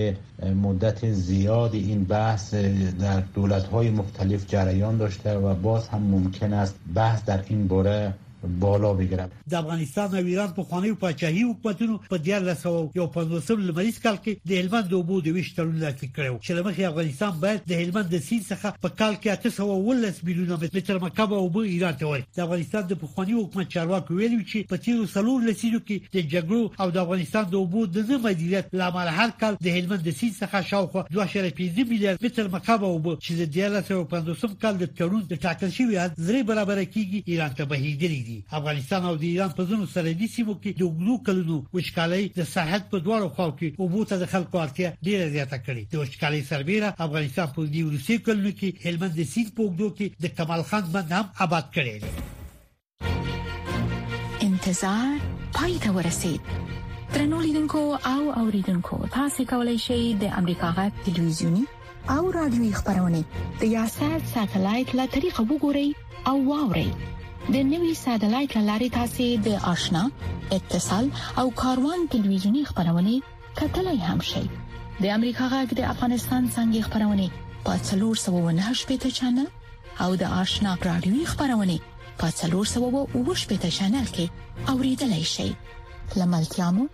مدت 0.65 1.03
زیاد 1.29 1.73
این 1.73 2.03
بحث 2.03 2.53
در 2.53 3.21
های 3.59 3.89
مختلف 3.89 4.45
جریان 4.47 4.97
داشته 4.97 5.37
و 5.37 5.55
باز 5.55 5.87
هم 5.87 6.01
ممکن 6.01 6.53
است 6.53 6.75
بحث 6.95 7.23
در 7.25 7.43
این 7.49 7.67
باره 7.67 8.13
بالا 8.43 8.91
بګرم 8.99 9.29
د 9.51 9.55
افغانستان 9.59 10.13
او 10.15 10.21
ایران 10.33 10.51
په 10.57 10.63
خوانیو 10.69 10.95
پاچاهي 10.99 11.43
حکومتونو 11.49 11.97
په 12.09 12.15
1950 12.27 13.63
لمریز 13.63 13.97
کال 14.03 14.17
کې 14.23 14.37
د 14.51 14.61
هلمند 14.61 14.87
د 14.91 14.93
اوبو 14.99 15.17
د 15.25 15.33
ویشتلو 15.37 15.71
لاسلیک 15.81 16.13
کړو 16.17 16.37
چې 16.45 16.51
لمخي 16.59 16.85
افغانستان 16.89 17.39
باید 17.41 17.65
د 17.71 17.81
هلمند 17.81 18.09
د 18.15 18.23
سیند 18.27 18.45
څخه 18.51 18.73
په 18.85 18.93
کال 19.01 19.13
کې 19.17 19.65
810 19.71 20.21
میلیونه 20.29 20.57
متر 20.77 20.99
مکعب 21.07 21.33
اوبه 21.39 21.63
ایران 21.71 21.99
ته 22.03 22.13
ورکړي 22.13 22.37
د 22.37 22.41
افغانستان 22.47 22.85
د 22.93 23.01
پخوانی 23.03 23.33
حکومت 23.41 23.73
چارواکو 23.75 24.17
ویلي 24.21 24.39
چې 24.43 24.69
په 24.71 24.81
تیرو 24.87 25.09
سلور 25.15 25.45
لسیزو 25.49 25.83
کې 25.83 26.15
د 26.17 26.31
جګړو 26.35 26.81
او 26.85 26.89
د 26.99 27.03
افغانستان 27.05 27.49
د 27.51 27.59
اوبو 27.63 27.85
د 27.97 28.17
مدیریت 28.29 28.73
لامل 28.83 29.13
هر 29.17 29.29
کال 29.43 29.59
د 29.67 29.77
هلمند 29.79 30.07
د 30.09 30.15
سیند 30.21 30.39
څخه 30.43 30.67
شاوخوا 30.71 31.05
2.5 31.17 31.43
میلیارډ 31.43 32.25
متر 32.25 32.49
مکعب 32.57 32.87
اوبه 32.93 33.17
چې 33.19 33.43
د 33.43 33.77
1950 33.83 34.57
کال 34.65 34.81
د 34.83 34.93
تړون 34.97 35.29
د 35.33 35.43
ټاکل 35.47 35.77
شوی 35.79 35.99
حد 36.05 36.19
زری 36.31 36.43
برابر 36.53 36.83
کیږي 36.83 37.23
ایران 37.35 37.55
ته 37.61 37.71
بهیدلې 37.73 38.27
دي 38.29 38.37
افغانستان 38.59 39.01
او 39.09 39.15
د 39.21 39.23
ایران 39.31 39.49
په 39.57 39.63
زمو 39.69 39.85
سرحدي 39.95 40.27
سیمو 40.35 40.53
کې 40.61 40.71
د 40.81 40.83
وګړو 40.87 41.15
کلونو 41.27 41.57
وشکالۍ 41.77 42.23
د 42.39 42.41
سرحد 42.53 42.83
په 42.93 42.97
دواړو 43.05 43.27
خواو 43.35 43.55
کې 43.59 43.69
او 43.81 43.85
بوته 43.93 44.15
د 44.23 44.25
خلکو 44.33 44.55
اړتیا 44.65 44.89
ډیره 45.07 45.25
زیاته 45.35 45.57
کړې 45.65 45.83
د 45.93 45.95
وشکالۍ 46.03 46.41
سربېره 46.51 46.89
افغانستان 47.07 47.47
په 47.55 47.61
دې 47.73 47.81
روسي 47.95 48.15
کلونو 48.27 48.51
کې 48.59 48.69
هلمند 48.85 49.13
د 49.19 49.21
سیند 49.33 49.49
په 49.57 49.61
وګړو 49.65 49.89
کې 49.97 50.07
د 50.23 50.25
کمال 50.37 50.61
خان 50.69 50.83
بند 50.95 51.09
هم 51.17 51.25
آباد 51.45 51.65
کړي 51.75 51.95
انتظار 54.47 55.13
پای 55.59 55.73
ته 55.85 55.89
ورسید 55.99 56.41
ترنولیدونکو 57.13 57.81
او 58.13 58.21
اوریدونکو 58.41 58.95
تاسو 59.19 59.39
کولی 59.53 59.77
شئ 59.87 60.01
د 60.25 60.27
امریکا 60.41 60.67
غږ 60.79 60.91
ټلویزیونی 61.05 61.65
او 62.15 62.21
رادیوي 62.39 62.71
خبرونه 62.81 63.21
د 63.61 63.63
یاشر 63.77 64.17
ساتلایت 64.33 64.89
له 64.99 65.05
طریقو 65.15 65.41
وګورئ 65.51 65.87
او 66.31 66.35
واورئ 66.49 66.89
د 67.53 67.55
نوي 67.73 67.91
سټلایټ 68.03 68.53
لارې 68.69 68.93
تاسې 68.97 69.27
د 69.45 69.49
آشنا 69.73 70.01
اتصال 70.57 71.05
او 71.41 71.45
کاروان 71.61 71.99
ټلویزیونی 72.13 72.63
خبرونه 72.71 73.13
کتلای 73.59 73.99
هم 74.07 74.19
شي 74.31 74.43
د 75.03 75.13
امریکا 75.17 75.45
غږ 75.53 75.67
د 75.79 75.87
افغانستان 75.93 76.43
څنګه 76.55 76.85
خبرونه 76.87 77.25
په 77.65 77.73
398 77.89 78.89
پټ 78.89 79.01
چنل 79.17 79.47
او 80.05 80.09
د 80.21 80.35
آشنا 80.41 80.71
رادیوي 80.89 81.23
خبرونه 81.31 81.77
په 82.19 82.27
398 82.39 83.51
پټ 83.51 83.65
چنل 83.77 84.05
کې 84.17 84.25
اوریدلای 84.73 85.25
شي 85.35 85.49
لملتيامو 86.21 86.85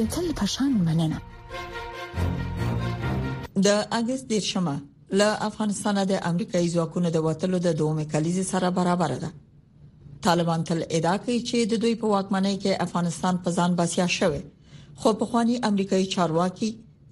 د 0.00 0.10
تل 0.16 0.26
پشان 0.42 0.70
مننه 0.86 1.18
د 3.68 3.80
اگست 4.00 4.28
دیشمه 4.34 4.76
له 5.22 5.30
افغانستانه 5.48 6.02
د 6.12 6.22
امریکایي 6.30 6.68
ځواکونو 6.74 7.08
د 7.16 7.26
وټلو 7.28 7.58
د 7.66 7.76
دوه 7.82 8.04
کلیزې 8.12 8.44
سره 8.52 8.68
برابر 8.78 9.12
ده 9.24 9.30
طالبان 10.24 10.64
تل 10.68 10.80
ادعا 10.90 11.16
کوي 11.24 11.36
چې 11.48 11.70
د 11.70 11.80
دوی 11.84 11.94
په 12.02 12.10
واکمنۍ 12.12 12.54
کې 12.60 12.76
افغانستان 12.86 13.38
په 13.46 13.52
ځان 13.60 13.74
بسیا 13.80 14.04
شوی 14.16 14.38
خو 15.02 15.12
په 15.22 15.26
خواني 15.32 15.56
امریکایي 15.70 16.06
چارواکي 16.16 16.68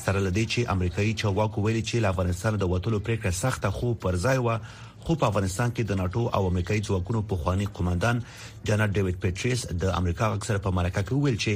سره 0.00 0.20
لدې 0.26 0.44
چې 0.52 0.64
امریکایي 0.74 1.12
چارواکو 1.20 1.62
ویلي 1.64 1.82
چې 1.88 1.96
له 2.04 2.08
افغانستان 2.12 2.52
د 2.58 2.64
وټلو 2.72 2.98
پریکړه 3.06 3.32
سخته 3.42 3.68
خو 3.76 3.88
پرځای 4.04 4.38
و 4.42 4.56
خو 5.04 5.12
په 5.20 5.26
افغانستان 5.30 5.70
کې 5.76 5.82
د 5.86 5.92
ناتو 6.00 6.22
او 6.36 6.42
امریکایي 6.50 6.80
ځواکونو 6.88 7.22
په 7.30 7.36
خواني 7.36 7.66
قومندان 7.76 8.22
جنرال 8.66 8.90
ډیوډ 8.94 9.16
پټریس 9.24 9.60
د 9.84 9.92
امریکا 10.00 10.26
اکثر 10.40 10.58
په 10.64 10.70
مرکه 10.80 11.02
کې 11.02 11.14
ویل 11.24 11.38
چې 11.44 11.52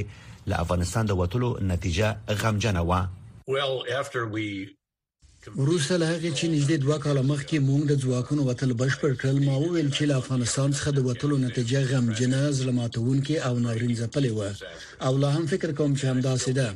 له 0.53 0.59
افغانستان 0.65 1.05
د 1.05 1.11
وټلو 1.21 1.49
نتیجه 1.71 2.17
غمجنه 2.41 2.81
و 2.89 2.91
well 3.55 3.75
after 4.01 4.21
we 4.35 4.45
روسه 5.47 5.97
له 5.97 6.07
هغه 6.15 6.31
چې 6.35 6.47
نږدې 6.55 6.77
دوه 6.83 6.97
کاله 7.05 7.21
مخکې 7.31 7.57
مونږ 7.69 7.83
د 7.87 7.93
ځواکونو 8.03 8.41
وتل 8.49 8.71
بشپړ 8.81 9.11
کړل 9.21 9.37
ما 9.49 9.55
وویل 9.63 9.89
چې 9.95 10.01
له 10.09 10.15
افغانستان 10.21 10.69
څخه 10.73 10.89
د 10.93 10.99
وتلو 11.07 11.37
نتیجه 11.43 11.81
غم 11.91 12.05
جناز 12.21 12.61
لماتون 12.67 13.21
کې 13.25 13.35
او 13.49 13.59
ناورین 13.65 13.93
ځپلې 14.01 14.31
و 14.39 14.41
او 15.09 15.17
لا 15.17 15.29
هم 15.35 15.45
فکر 15.53 15.71
کوم 15.73 15.95
چې 15.95 16.05
همدا 16.13 16.33
سده 16.45 16.67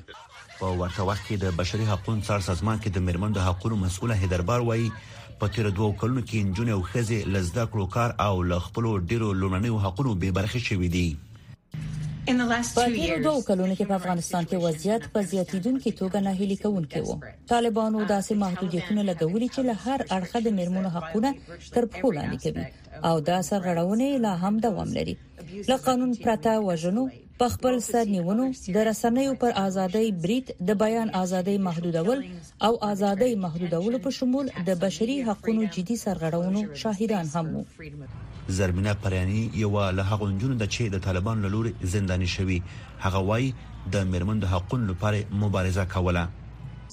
په 0.61 0.79
ورته 0.81 1.03
وخت 1.09 1.23
کې 1.27 1.37
د 1.43 1.53
بشري 1.59 1.85
حقوقو 1.89 2.15
څار 2.25 2.43
سازمان 2.47 2.79
کې 2.81 2.93
د 2.95 3.03
مرمن 3.07 3.35
د 3.37 3.45
حقوقو 3.45 3.77
مسؤله 3.83 4.17
هدربار 4.23 4.65
وایي 4.67 4.89
په 5.41 5.53
تیر 5.53 5.69
دوه 5.77 5.95
کلونو 6.01 6.21
کې 6.25 6.43
انجونې 6.43 6.75
او 6.75 6.81
خزي 6.89 7.17
لزده 7.35 7.63
کړو 7.71 7.89
کار 7.95 8.13
او 8.25 8.33
لغپلو 8.51 8.91
ډیرو 9.13 9.29
لومړنیو 9.43 9.79
حقوقو 9.85 10.13
به 10.23 10.35
برخه 10.39 10.61
شوې 10.69 10.91
دي 10.97 11.05
په 12.75 12.83
تیر 12.97 13.23
دوه 13.23 13.39
کلونو 13.47 13.79
کې 13.79 13.89
په 13.93 13.97
افغانستان 13.97 14.49
کې 14.51 14.61
وضعیت 14.67 15.07
په 15.15 15.25
زیاتیدونکو 15.31 15.93
توګه 16.01 16.21
نه 16.27 16.35
هلي 16.41 16.57
کوونکی 16.65 17.01
وو 17.07 17.15
طالبانو 17.53 18.05
داسې 18.11 18.41
محدودیتونه 18.43 19.07
لګولي 19.09 19.49
چې 19.57 19.67
له 19.69 19.75
هر 19.85 20.05
اړخه 20.19 20.45
د 20.49 20.55
مرمنو 20.59 20.93
حقونه 20.99 21.33
تر 21.47 21.89
پښو 21.95 22.13
لاندې 22.19 22.37
کوي 22.45 23.09
او 23.11 23.19
دا 23.31 23.41
سرغړونه 23.49 24.23
لا 24.27 24.35
هم 24.45 24.61
دوام 24.67 24.93
لري 24.99 25.17
له 25.73 25.77
قانون 25.89 26.13
پرته 26.23 26.57
وژنو 26.69 27.09
په 27.41 27.47
خپل 27.51 27.77
سرنیونو 27.83 28.43
د 28.73 28.81
رسنیو 28.87 29.29
پر 29.43 29.53
ازادۍ 29.59 30.09
بریټ 30.25 30.49
د 30.69 30.75
بیان 30.81 31.11
ازادۍ 31.19 31.55
محدودول 31.67 32.19
او 32.67 32.69
ازادۍ 32.87 33.37
محدودول 33.45 33.97
په 34.03 34.11
شمول 34.17 34.51
د 34.67 34.77
بشري 34.83 35.15
حقوقو 35.29 35.65
جدي 35.77 35.95
سرغړونو 36.03 36.61
شاهدان 36.81 37.31
هم 37.37 37.49
وو 37.55 38.53
زرمینه 38.59 38.93
پریانی 39.07 39.39
یو 39.63 39.71
له 39.79 40.05
هغه 40.11 40.27
جنونو 40.27 40.59
د 40.59 40.71
چې 40.75 40.93
د 40.95 41.03
طالبان 41.07 41.41
له 41.45 41.53
لوري 41.55 41.73
زندانی 41.95 42.29
شوی 42.37 42.57
هغه 43.05 43.25
وای 43.31 43.49
د 43.95 44.05
مرمن 44.11 44.43
د 44.45 44.53
حقوقو 44.55 44.81
لپاره 44.93 45.39
مبارزه 45.45 45.87
کوله 45.95 46.27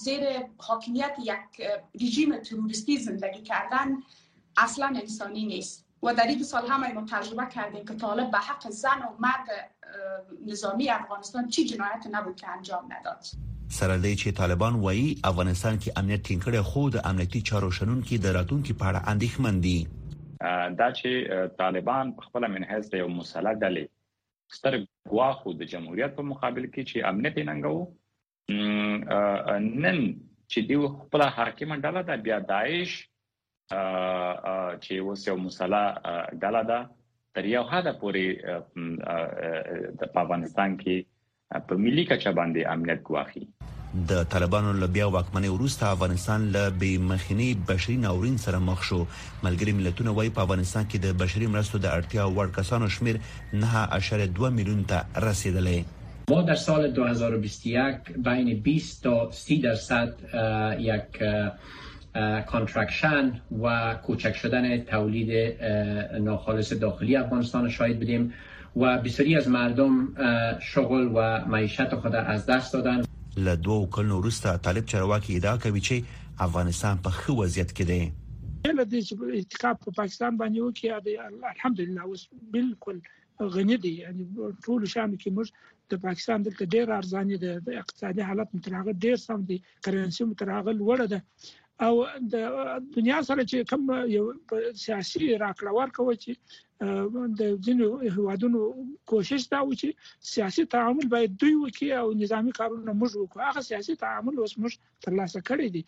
زیر 0.05 0.27
حاکمیت 0.71 1.21
یک 1.31 1.61
رژیم 2.07 2.37
تروریستی 2.49 2.97
زندگی 3.11 3.45
کردن 3.53 3.95
اصلا 4.69 4.91
انسانی 5.05 5.47
نیست 5.55 5.87
و 6.07 6.13
در 6.21 6.31
این 6.33 6.43
سال 6.51 6.67
هم 6.77 6.83
ما 7.01 7.07
تجربه 7.17 7.45
کردیم 7.55 7.85
که 7.91 7.95
طالب 8.05 8.31
به 8.37 8.49
حق 8.51 8.69
زن 8.83 9.05
و 9.09 9.17
مرد 9.25 9.59
نظامی 10.47 10.91
افغانستان 10.91 11.49
چی 11.49 11.65
جنایت 11.65 12.05
نبود 12.13 12.37
که 12.41 12.49
انجام 12.51 12.85
نداد 12.93 13.25
سرلې 13.79 14.15
چې 14.21 14.29
طالبان 14.41 14.75
وایي 14.83 15.09
افغانستان 15.31 15.75
کې 15.81 15.91
امنیت 15.97 16.23
ټینګ 16.29 16.41
کړي 16.45 16.57
خو 16.69 16.83
د 16.95 17.01
امنیتي 17.09 17.41
چارو 17.51 17.71
شنن 17.79 17.99
کې 18.07 18.21
دراتون 18.27 18.63
کې 18.63 18.73
پاړه 18.83 19.01
اندېښمن 19.13 19.61
دي 19.67 19.89
دا 20.81 20.89
چې 21.01 21.11
طالبان 21.59 22.05
خپل 22.27 22.43
منحز 22.55 22.85
د 22.93 22.95
یو 23.03 23.09
مسلح 23.17 23.55
ډلې 23.59 23.87
ستر 24.59 24.75
غواخو 25.13 25.51
د 25.61 25.63
جمهوریت 25.73 26.13
په 26.19 26.23
مقابل 26.31 26.65
کې 26.71 26.83
چې 26.91 26.97
امنیت 27.11 27.37
ننګو 27.51 27.77
نن 29.87 29.99
چې 30.55 30.61
دی 30.71 30.77
خپل 30.97 31.27
حاکم 31.39 31.71
ډله 31.87 32.01
د 32.11 32.13
بیا 32.29 32.39
داعش 32.53 32.91
چې 33.73 34.93
اوس 35.09 35.21
یو 35.29 35.39
مسلح 35.45 35.85
ډله 35.91 36.63
ده 36.73 36.81
دا 36.81 36.81
تر 37.39 37.47
یو 37.49 37.63
حد 37.71 37.87
پورې 37.99 39.91
د 39.99 40.07
افغانستان 40.23 40.73
کې 40.79 41.67
په 41.69 41.77
ملي 41.83 42.05
کچه 42.13 42.33
باندې 42.39 42.79
امنیت 42.79 43.03
ګواخي 43.11 43.43
د 44.09 44.25
طالبانو 44.33 44.73
له 44.81 44.89
بیا 44.97 45.05
واکمنۍ 45.17 45.51
وروسته 45.53 45.87
افغانستان 45.97 46.49
له 46.57 46.73
بې 46.81 47.05
مخنی 47.13 47.47
بشري 47.71 47.97
ناورین 48.07 48.41
سره 48.47 48.63
مخ 48.71 48.83
شو 48.89 48.99
ملګری 49.05 49.77
ملتونه 49.79 50.17
وايي 50.19 50.35
په 50.39 50.47
افغانستان 50.49 50.91
کې 50.91 51.07
د 51.07 51.23
بشري 51.25 51.51
مرستو 51.55 51.83
د 51.87 51.95
اړتیا 51.99 52.27
وړ 52.35 52.55
کسانو 52.61 52.91
شمیر 52.99 53.23
9.2 53.65 54.55
میلیون 54.59 54.83
ته 54.95 55.27
رسیدلی 55.31 55.79
ما 56.35 56.43
در 56.51 56.59
سال 56.69 56.91
2021 57.03 58.15
بین 58.31 58.55
20 58.71 58.91
تا 59.07 59.17
30 59.43 59.69
درصد 59.69 60.25
یک 60.91 61.23
کانترکشن 62.47 63.41
و 63.63 63.97
کوچک 64.07 64.33
شدن 64.33 64.79
تولید 64.85 65.63
ناخالص 66.21 66.73
داخلی 66.73 67.17
افغانستان 67.17 67.69
شاید 67.71 68.01
بدیم 68.01 68.35
و 68.77 68.99
بسیاری 68.99 69.37
از 69.37 69.49
مردم 69.49 70.09
شغل 70.61 71.11
و 71.15 71.45
معیشت 71.47 71.95
خود 71.95 72.15
از 72.15 72.47
دست 72.47 72.73
دادن 72.73 73.03
له 73.37 73.57
دوه 73.57 73.91
کلونو 73.91 74.19
وروسته 74.19 74.57
طالب 74.57 74.85
چرواکي 74.87 75.37
ادعا 75.37 75.57
کوي 75.59 75.81
چې 75.81 75.95
افغانستان 76.39 76.99
په 76.99 77.11
خو 77.11 77.45
وضعیت 77.45 77.71
کې 77.71 77.81
دی 77.87 78.13
له 78.75 78.85
دې 78.85 79.03
چې 79.09 79.15
ارتقاب 79.37 79.79
په 79.85 79.91
پاکستان 79.91 80.37
باندې 80.39 80.59
وکړي 80.59 80.91
الحمدلله 81.55 82.03
اوس 82.05 82.29
بالکل 82.53 83.01
غنی 83.41 83.77
دی 83.77 83.89
یعنی 83.93 84.27
ټول 84.67 84.85
شام 84.89 85.17
کې 85.19 85.29
موږ 85.39 85.49
د 85.91 85.97
پاکستان 86.03 86.43
دلته 86.43 86.65
ډیر 86.65 86.91
ارزاني 86.93 87.39
د 87.39 87.69
اقتصادي 87.73 88.21
حالت 88.23 88.49
متراغه 88.55 88.93
ډیر 88.93 89.17
سم 89.17 89.43
دی 89.43 89.63
کرنسي 89.85 90.25
متراغه 90.25 90.73
لوړه 90.73 91.07
ده 91.13 91.23
او 91.87 91.93
د 92.31 92.47
دنیا 92.95 93.19
سره 93.27 93.43
چې 93.51 93.67
کوم 93.73 93.91
یو 94.13 94.61
سیاسي 94.85 95.27
راکړه 95.41 95.73
ورکوي 95.77 96.17
چې 96.23 97.27
د 97.43 97.51
ځینو 97.67 97.89
هوادونو 98.15 98.63
کوشش 99.13 99.45
دا 99.53 99.59
و 99.67 99.75
چې 99.75 100.09
سیاسي 100.31 100.65
تعامل 100.75 101.11
باید 101.13 101.37
دوی 101.43 101.53
وکړي 101.59 102.01
او 102.01 102.17
نظامی 102.23 102.55
کارونه 102.59 102.95
موږ 103.03 103.13
وکړو 103.21 103.51
هغه 103.51 103.67
سیاسي 103.69 103.95
تعامل 104.03 104.41
اوس 104.45 104.55
موږ 104.65 105.07
ترلاسه 105.07 105.43
کړی 105.51 105.69
دی 105.77 105.85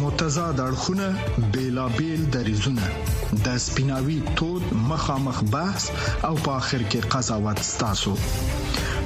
متضاد 0.02 0.58
اړخونه 0.70 1.08
بیلابل 1.54 2.20
دریزونه 2.36 2.86
د 3.46 3.58
سپیناوي 3.66 4.20
تود 4.38 4.66
مخامخ 4.92 5.38
بحث 5.56 5.84
او 6.28 6.34
په 6.46 6.52
اخر 6.62 6.82
کې 6.92 7.00
قضاوت 7.16 7.60
ستاسو 7.72 8.14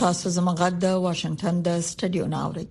تاسو 0.00 0.30
زموږ 0.36 0.56
غږ 0.62 0.74
د 0.84 0.86
واشنگټن 1.04 1.56
د 1.64 1.68
سټډیو 1.88 2.24
نه 2.32 2.38
اورئ 2.46 2.66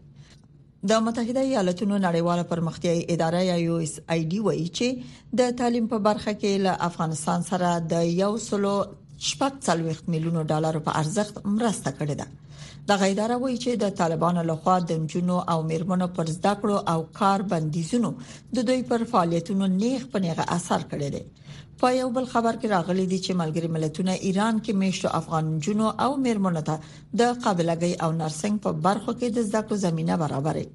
د 0.92 1.02
متحده 1.08 1.42
ایالاتونو 1.50 1.96
نړیواله 2.06 2.44
پرمختیایي 2.52 3.02
اداره 3.16 3.42
یا 3.50 3.58
یو 3.66 3.76
اس 3.86 3.94
ای 4.16 4.20
ډی 4.32 4.40
وایي 4.48 4.66
چې 4.80 5.36
د 5.42 5.52
تعلیم 5.62 5.86
په 5.94 5.98
برخه 6.08 6.34
کې 6.42 6.54
له 6.66 6.74
افغانستان 6.90 7.46
سره 7.52 7.74
د 7.94 8.10
یو 8.22 8.32
سلو 8.48 8.74
شپږ 9.30 9.54
څلويخت 9.68 10.06
میلیونو 10.14 10.46
ډالر 10.54 10.80
په 10.88 10.98
ارزښت 11.04 11.36
مرسته 11.58 11.96
کړې 12.00 12.22
ده 12.22 12.88
د 12.92 13.02
غیداره 13.04 13.38
وایي 13.44 13.58
چې 13.64 13.82
د 13.84 13.94
طالبانو 14.04 14.48
لخوا 14.52 14.78
د 14.92 15.08
جنونو 15.14 15.38
او 15.56 15.58
میرمنو 15.74 16.08
پر 16.20 16.34
زده 16.38 16.54
کړو 16.64 16.84
او 16.94 17.00
کار 17.24 17.46
بندیزونو 17.56 18.14
د 18.60 18.68
دوی 18.72 18.86
پر 18.94 19.08
فعالیتونو 19.14 19.74
نیغ 19.80 20.08
پنیغه 20.18 20.50
اثر 20.58 20.90
کړی 20.94 21.18
دی 21.18 21.24
په 21.82 21.88
یو 22.00 22.08
بل 22.16 22.26
خبر 22.34 22.56
کې 22.62 22.70
راغلي 22.76 23.04
دي 23.12 23.18
چې 23.26 23.36
ملګری 23.42 23.68
ملتونه 23.74 24.14
ایران 24.28 24.56
کې 24.64 24.74
مشت 24.80 25.06
افغان 25.20 25.46
جنو 25.68 25.88
او 26.06 26.10
میرمنو 26.26 26.64
ته 26.70 26.76
د 26.84 27.22
قابلګۍ 27.46 27.94
او 28.04 28.10
نرسنګ 28.22 28.56
په 28.66 28.72
برخو 28.88 29.12
کې 29.20 29.30
د 29.36 29.46
زده 29.52 29.62
کړو 29.68 29.78
زمينه 29.86 30.18
برابرې 30.24 30.66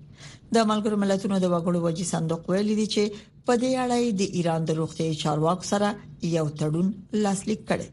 د 0.54 0.56
ملګرو 0.72 1.00
ملتونو 1.04 1.36
د 1.44 1.46
وګړو 1.54 1.82
وجې 1.86 2.04
صندوق 2.14 2.48
ویلي 2.50 2.76
دي 2.80 2.86
چې 2.94 3.44
په 3.46 3.52
دې 3.62 3.70
اړه 3.84 4.16
د 4.20 4.40
ایران 4.40 4.60
د 4.66 4.70
روغتي 4.80 5.08
چارواکو 5.26 5.68
سره 5.72 5.88
یو 6.36 6.46
تړون 6.58 6.88
لاسلیک 7.24 7.60
کړي 7.70 7.86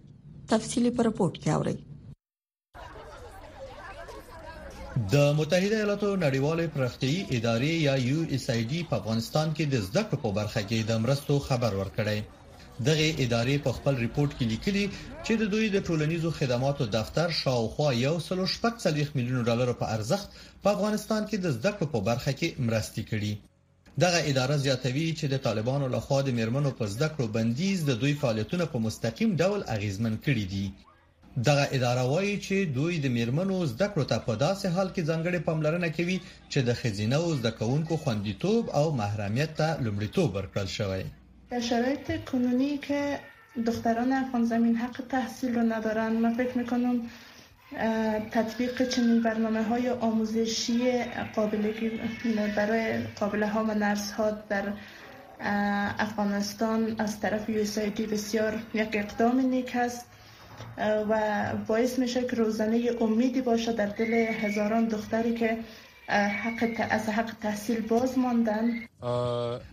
تفصيلي 0.56 0.92
پر 0.98 1.10
رپورت 1.12 1.36
کې 1.44 1.50
اوري 1.58 1.76
د 5.14 5.40
متحده 5.42 5.76
ایالاتو 5.78 6.18
نړیوالې 6.26 6.68
پرختي 6.76 7.14
ادارې 7.38 7.74
یا 7.88 7.96
یو 8.10 8.20
ایس 8.36 8.50
ای 8.56 8.62
ډی 8.72 8.82
په 8.90 8.96
افغانستان 9.02 9.54
کې 9.56 9.64
د 9.74 9.88
زده 9.90 10.04
کړو 10.10 10.20
په 10.26 10.38
برخه 10.42 10.62
کې 10.70 10.88
د 10.92 11.02
مرستو 11.06 11.40
خبر 11.50 11.80
ورکړی 11.84 12.22
دغه 12.90 13.08
ادارې 13.24 13.56
په 13.66 13.72
خپل 13.78 13.94
ریپورت 14.06 14.32
کې 14.38 14.46
لیکلي 14.54 14.86
چې 15.26 15.32
د 15.42 15.44
دوی 15.54 15.66
د 15.72 15.78
ټولنیزو 15.88 16.30
خدماتو 16.40 16.84
دفتر 16.98 17.28
شاوخوا 17.42 17.90
یو 18.06 18.16
سلو 18.28 18.46
شپږ 18.56 18.74
څلويخ 18.86 19.10
میلیون 19.18 19.42
ډالر 19.50 19.70
په 19.82 19.86
ارزښت 19.96 20.28
په 20.64 20.68
افغانستان 20.76 21.22
کې 21.30 21.38
د 21.40 21.48
زده 21.58 21.72
کړو 21.78 21.92
په 21.94 22.00
برخه 22.10 22.32
کې 22.40 22.48
مرستي 22.68 23.04
کړي 23.12 23.34
دغه 24.04 24.20
اداره 24.32 24.56
زیاتوي 24.66 25.06
چې 25.20 25.26
د 25.34 25.44
طالبانو 25.46 25.86
له 25.96 26.00
خوا 26.06 26.20
د 26.28 26.38
میرمنو 26.40 26.72
په 26.80 26.86
زده 26.96 27.08
کړو 27.14 27.28
بندیز 27.38 27.78
د 27.90 28.02
دوی 28.02 28.14
فعالیتونه 28.22 28.66
په 28.74 28.78
مستقیم 28.88 29.30
ډول 29.42 29.60
اغیزمن 29.76 30.14
کړي 30.26 30.46
دي 30.54 30.66
دغه 31.50 31.66
اداره 31.78 32.04
وایي 32.14 32.36
چې 32.46 32.56
دوی 32.78 32.94
د 33.04 33.08
میرمنو 33.18 33.58
زده 33.74 33.88
کړو 33.94 34.06
ته 34.12 34.18
په 34.28 34.34
داسې 34.46 34.66
حال 34.76 34.88
کې 34.96 35.08
ځنګړې 35.12 35.40
پاملرنه 35.50 35.88
کوي 35.98 36.18
چې 36.52 36.60
د 36.68 36.70
خزینه 36.82 37.18
او 37.24 37.30
زده 37.40 37.52
کوونکو 37.60 37.94
خوندیتوب 38.04 38.64
او 38.80 38.86
محرمیت 39.02 39.52
ته 39.60 39.68
لومړیتوب 39.86 40.28
ورکړل 40.38 40.70
شوی 40.80 41.04
در 41.52 41.60
شرایط 41.60 42.26
کنونی 42.26 42.78
که 42.78 43.20
دختران 43.66 44.14
افغان 44.14 44.44
زمین 44.46 44.76
حق 44.76 45.02
تحصیل 45.10 45.56
رو 45.56 45.62
ندارن 45.62 46.08
من 46.12 46.34
فکر 46.34 46.58
میکنم 46.58 47.00
تطبیق 48.32 48.88
چنین 48.90 49.22
برنامه 49.22 49.64
های 49.64 49.90
آموزشی 49.90 51.04
قابلگی 51.36 51.92
برای 52.56 53.04
قابله 53.04 53.48
ها 53.48 53.64
و 53.64 53.76
نرس 53.76 54.12
ها 54.12 54.32
در 54.32 54.64
افغانستان 56.00 56.96
از 57.00 57.20
طرف 57.20 57.50
یوسایدی 57.50 58.06
بسیار 58.06 58.60
یک 58.74 58.90
اقدام 58.94 59.40
نیک 59.40 59.72
هست 59.76 60.06
و 61.10 61.22
باعث 61.68 62.00
میشه 62.00 62.24
که 62.24 62.36
روزنه 62.36 62.82
امیدی 63.02 63.42
باشه 63.42 63.74
در 63.74 63.88
دل 63.88 64.14
هزاران 64.14 64.86
دختری 64.86 65.34
که 65.34 65.58
حق 66.10 66.88
از 66.92 67.10
حق 67.10 67.32
تحصیل 67.42 67.82
باز 67.82 68.18
ماندن 68.18 68.70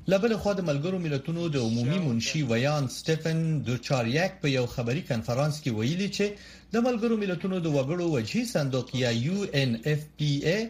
لبل 0.09 0.37
خو 0.37 0.55
د 0.55 0.61
ملګرو 0.61 0.99
ملتونو 0.99 1.49
د 1.49 1.57
عمومي 1.57 1.99
منشي 1.99 2.43
ویان 2.43 2.89
سټيفن 2.89 3.39
دوچاریاک 3.69 4.33
په 4.43 4.49
یو 4.49 4.67
خبري 4.75 5.03
کنفرانس 5.09 5.57
کې 5.63 5.71
ویلي 5.79 6.09
چې 6.17 6.27
د 6.73 6.77
ملګرو 6.87 7.17
ملتونو 7.23 7.57
د 7.61 7.67
وګړو 7.77 8.05
وجهي 8.17 8.45
صندوق 8.55 8.89
یا 9.03 9.11
یو 9.27 9.39
ان 9.61 9.71
اف 9.93 10.01
پی 10.17 10.33
ای 10.53 10.63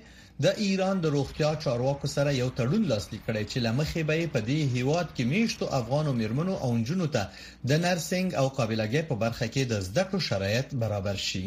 د 0.44 0.47
ایران 0.64 0.97
د 1.01 1.07
روغتیا 1.16 1.51
چارواکو 1.64 2.07
سره 2.16 2.31
یو 2.40 2.49
تړون 2.59 2.83
لاسلیک 2.92 3.21
کړی 3.29 3.44
چې 3.51 3.59
لمخې 3.66 4.03
به 4.09 4.27
په 4.35 4.40
دې 4.49 4.59
هیواد 4.77 5.07
کې 5.16 5.25
میشتو 5.33 5.64
افغان 5.81 6.05
او 6.09 6.14
میرمنو 6.21 6.55
او 6.64 6.71
جنونو 6.88 7.07
ته 7.14 7.23
د 7.68 7.73
نرسنګ 7.85 8.29
او 8.40 8.47
قابلیت 8.59 9.07
په 9.11 9.16
برخه 9.25 9.47
کې 9.55 9.62
د 9.73 9.87
زده 9.88 10.03
کړو 10.11 10.21
شرایط 10.31 10.66
برابر 10.83 11.16
شي 11.29 11.44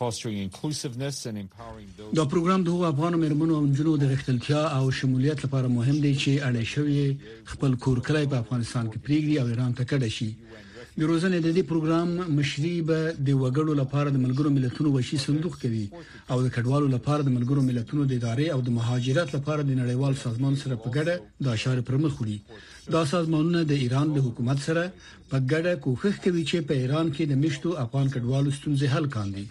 دا 0.00 2.24
پروګرام 2.30 2.60
د 2.66 2.70
افغان 2.90 3.12
مېرمنو 3.22 3.56
او 3.56 3.66
جنونو 3.80 4.00
د 4.02 4.04
غښتلتیا 4.12 4.60
او 4.76 4.84
شمولیت 4.98 5.38
لپاره 5.44 5.68
مهم 5.72 5.98
دی 6.04 6.12
چې 6.22 6.30
اړې 6.48 6.64
شوی 6.74 7.02
خپل 7.50 7.72
کور 7.86 7.98
کلی 8.06 8.24
په 8.30 8.36
افغانستان 8.44 8.84
کې 8.92 9.04
پریږدي 9.08 9.36
او 9.42 9.46
ایران 9.52 9.72
ته 9.80 9.84
کډه 9.90 10.08
شي 10.16 10.30
د 11.00 11.10
روزنې 11.10 11.38
د 11.46 11.48
دې 11.56 11.64
پروګرام 11.72 12.10
مشري 12.38 12.72
به 12.90 13.00
د 13.28 13.36
وګړو 13.42 13.76
لپاره 13.82 14.08
د 14.16 14.18
ملګرو 14.24 14.48
ملتونو 14.56 14.88
وشي 14.96 15.18
صندوق 15.28 15.54
کوي 15.66 15.84
او 16.30 16.38
د 16.46 16.48
کډوالو 16.56 16.88
لپاره 16.96 17.20
د 17.22 17.30
ملګرو 17.36 17.60
ملتونو 17.68 18.02
د 18.12 18.16
ادارې 18.20 18.46
او 18.54 18.60
د 18.66 18.68
مهاجرت 18.80 19.28
لپاره 19.36 19.62
د 19.62 19.70
نړیوال 19.82 20.14
سازمان 20.26 20.54
سره 20.66 20.74
په 20.84 20.88
ګډه 20.98 21.14
د 21.46 21.48
اشاره 21.58 21.82
پر 21.90 21.96
مخ 22.06 22.14
وړي 22.18 22.38
دا 22.98 23.02
سازمانونه 23.16 23.60
د 23.70 23.72
ایران 23.84 24.06
د 24.16 24.18
حکومت 24.28 24.58
سره 24.68 24.84
په 25.30 25.36
ګډه 25.52 25.72
کوښښ 25.86 26.14
کوي 26.26 26.42
چې 26.50 26.58
په 26.70 26.74
ایران 26.84 27.06
کې 27.14 27.24
د 27.26 27.34
مشتو 27.46 27.70
افغان 27.88 28.06
کډوالو 28.16 28.56
ستونزې 28.60 28.88
حل 28.96 29.06
کاندي 29.16 29.46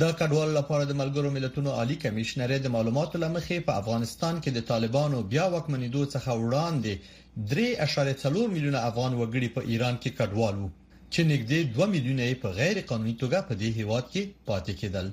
د 0.00 0.12
کډوالو 0.18 0.52
لپاره 0.58 0.84
د 0.90 0.96
ملګرو 1.00 1.30
ملتونو 1.32 1.70
عالی 1.80 1.96
کمشنر 2.02 2.52
د 2.66 2.70
معلوماتو 2.74 3.18
لمخې 3.18 3.58
په 3.64 3.72
افغانستان 3.80 4.38
کې 4.40 4.50
د 4.56 4.60
طالبانو 4.70 5.18
بیا 5.32 5.44
وکمنیدو 5.54 6.04
څخه 6.14 6.30
وړاندې 6.44 7.82
3.4 7.90 8.30
میلیونه 8.54 8.78
افغان 8.90 9.12
وګړي 9.16 9.48
په 9.54 9.60
ایران 9.74 9.96
کې 10.02 10.10
کډوال 10.20 10.56
وو 10.60 10.70
چې 11.12 11.20
نږدې 11.32 11.60
2 11.80 11.90
میلیونه 11.96 12.22
یې 12.28 12.34
په 12.42 12.48
غیر 12.58 12.80
قانوني 12.92 13.14
توګه 13.20 13.38
په 13.48 13.54
دې 13.60 13.70
هیواد 13.78 14.04
کې 14.12 14.22
پاتې 14.46 14.72
کېدل 14.80 15.06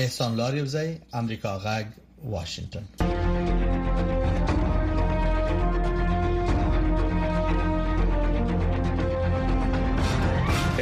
احسان 0.00 0.30
لاریوزای 0.40 0.88
امریکا 1.20 1.52
غاګ 1.64 1.86
واشنگتن 2.34 2.84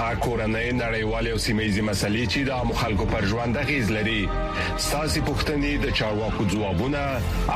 کورنۍ 0.00 0.70
نړیوالې 0.72 1.30
او 1.32 1.38
سیمې 1.44 1.80
مسلې 1.88 2.24
چې 2.32 2.44
د 2.44 2.50
مخالکو 2.68 3.06
پر 3.12 3.24
ژوند 3.32 3.56
غیز 3.70 3.90
لري 3.96 4.20
ساسي 4.90 5.20
پښتنې 5.28 5.72
د 5.84 5.92
چارواکو 6.00 6.44
ځوابونه 6.52 7.02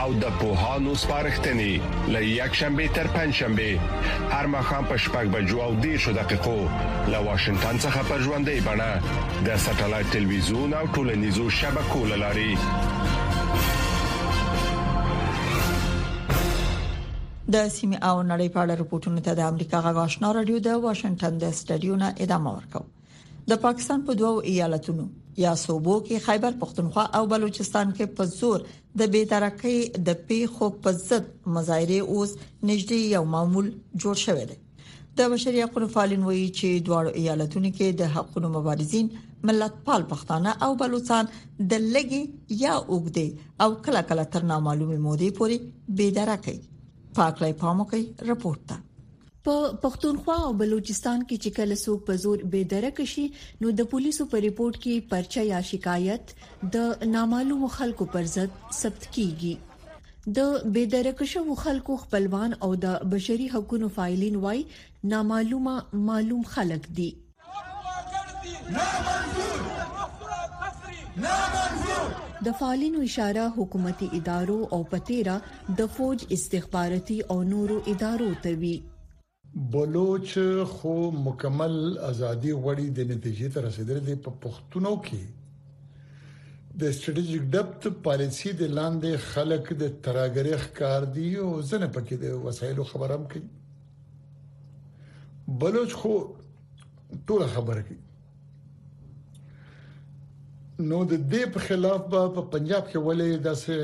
او 0.03 0.13
د 0.25 0.37
پوهانو 0.41 0.95
سپارښتنې 1.03 1.73
لې 2.13 2.25
یک 2.41 2.55
شنبه 2.61 2.89
تر 2.99 3.07
پنځ 3.15 3.35
شنبه 3.35 3.81
هر 4.35 4.47
مخام 4.57 4.85
په 4.93 4.97
شپږ 5.07 5.27
بجو 5.37 5.59
او 5.69 5.71
دې 5.75 5.97
شو 6.07 6.13
دقیقو 6.19 6.59
له 7.13 7.19
واشنگټن 7.25 7.81
څخه 7.87 8.03
پر 8.13 8.23
ژوندې 8.29 8.61
بڼه 8.69 9.49
د 9.49 9.57
ساتلایت 9.69 10.07
ټلویزیون 10.19 10.75
او 10.83 10.87
ټولنیزو 10.99 11.49
شبکو 11.63 12.05
لاري 12.25 12.49
د 17.53 17.57
سیمې 17.73 17.97
او 18.09 18.21
نړۍ 18.27 18.51
په 18.53 18.61
اړه 18.65 18.77
راپورټونه 18.81 19.23
ته 19.25 19.35
د 19.39 19.51
امریکا 19.55 19.81
غاښنا 19.97 20.29
رادیو 20.37 20.61
د 20.67 20.79
واشنگټن 20.85 21.35
د 21.43 21.51
سټډیونه 21.57 22.13
ادامه 22.27 22.53
ورکوي 22.55 23.51
د 23.53 23.59
پاکستان 23.65 24.05
په 24.11 24.17
دوو 24.21 24.39
ایالتونو 24.53 25.05
یا 25.43 25.53
صوبو 25.65 25.97
کې 26.07 26.23
خیبر 26.31 26.57
پختونخوا 26.63 27.05
او 27.21 27.21
بلوچستان 27.35 27.93
کې 27.99 28.09
په 28.21 28.29
زور 28.39 28.65
د 29.03 29.13
بیترقۍ 29.17 29.77
د 30.09 30.17
پیښو 30.33 30.71
په 30.89 31.03
ضد 31.03 31.29
مظاهره 31.59 31.99
اوس 32.17 32.35
نږدې 32.41 33.15
یو 33.15 33.23
معمول 33.37 33.69
جوړ 33.77 34.25
شوې 34.25 34.53
ده 34.53 35.09
د 35.21 35.33
بشري 35.37 35.65
حقوقو 35.67 35.91
فعالین 35.99 36.25
وایي 36.29 36.49
چې 36.57 36.91
دواړو 36.91 37.25
ایالتونو 37.25 37.75
کې 37.79 38.03
د 38.03 38.13
حقوقو 38.19 38.57
مبارزین 38.61 39.13
ملت 39.51 39.77
پال 39.91 40.09
پښتانه 40.15 40.69
او 40.69 40.73
بلوچستان 40.85 41.33
د 41.75 41.91
لګي 41.99 42.23
یا 42.67 42.75
اوګدي 42.83 43.33
او 43.67 43.71
کله 43.89 44.05
کله 44.13 44.29
تر 44.37 44.51
نامعلومه 44.55 44.95
مودې 44.99 45.43
پورې 45.43 45.99
بیدرقۍ 46.03 46.59
پاکلې 47.17 47.53
پاموکي 47.63 48.03
رپورت 48.29 48.73
ته 48.73 49.31
په 49.47 49.73
پښتونخوا 49.83 50.37
او 50.47 50.53
بلوچستان 50.63 51.25
کې 51.31 51.37
چې 51.45 51.51
کله 51.57 51.77
څوک 51.85 51.99
په 52.09 52.15
زور 52.25 52.45
بيدرک 52.55 53.01
شي 53.15 53.25
نو 53.65 53.73
د 53.81 53.89
پولیسو 53.93 54.27
په 54.33 54.41
ریپورت 54.47 54.79
کې 54.85 55.03
پرچا 55.13 55.45
یا 55.51 55.61
شکایت 55.71 56.33
د 56.79 57.07
نامعلوم 57.15 57.67
خلکو 57.77 58.09
پر 58.17 58.31
ضد 58.37 58.57
ثبت 58.79 59.09
کیږي 59.19 60.37
د 60.41 60.77
بيدرک 60.77 61.23
شو 61.35 61.57
خلکو 61.65 61.97
خپلوان 62.05 62.57
او 62.69 62.71
د 62.87 63.09
بشري 63.15 63.49
حقوقو 63.57 63.91
فایلین 63.99 64.41
وای 64.47 64.65
نامعلومه 65.15 66.05
معلوم 66.11 66.47
خلک 66.57 66.89
دي 67.01 67.11
نه 67.55 68.87
منظور 69.09 69.67
نه 69.73 71.35
منظور 71.57 72.23
د 72.45 72.53
فعالینو 72.59 73.01
اشاره 73.05 73.43
حکومتي 73.57 74.07
ادارو 74.17 74.57
او 74.77 74.79
پتیرا 74.89 75.35
د 75.79 75.85
فوج 75.97 76.25
استخباراتي 76.37 77.17
او 77.35 77.37
نورو 77.53 77.77
ادارو 77.93 78.27
ته 78.47 78.59
وی 78.65 78.73
بلوچ 79.77 80.35
خو 80.73 80.91
مکمل 81.29 81.77
ازادي 82.11 82.53
غوړي 82.65 82.89
د 82.99 83.07
نتیجې 83.13 83.49
ته 83.57 83.63
رسیدل 83.69 84.03
دي 84.09 84.17
په 84.29 84.35
پښتونو 84.45 84.93
کې 85.09 86.45
د 86.83 86.93
ستراتیژیک 86.99 87.49
ډپټ 87.55 87.89
پالیسی 88.09 88.55
د 88.63 88.71
لاندې 88.81 89.27
خلک 89.33 89.73
د 89.85 89.97
تراګریخ 90.09 90.69
کار 90.83 91.09
دی 91.19 91.31
او 91.47 91.49
ځنه 91.71 91.91
پکې 91.99 92.23
د 92.27 92.37
وسایلو 92.49 92.89
خبرم 92.95 93.27
کوي 93.35 93.51
بلوچ 95.65 95.99
خو 96.03 96.15
ټول 96.85 97.49
خبره 97.57 97.89
کوي 97.91 98.01
نو 100.83 100.97
د 101.05 101.13
دې 101.33 101.41
په 101.55 101.61
خلاف 101.67 102.07
په 102.13 102.43
پنجاب 102.55 102.87
کې 102.91 103.03
ولې 103.03 103.39
داسې 103.43 103.77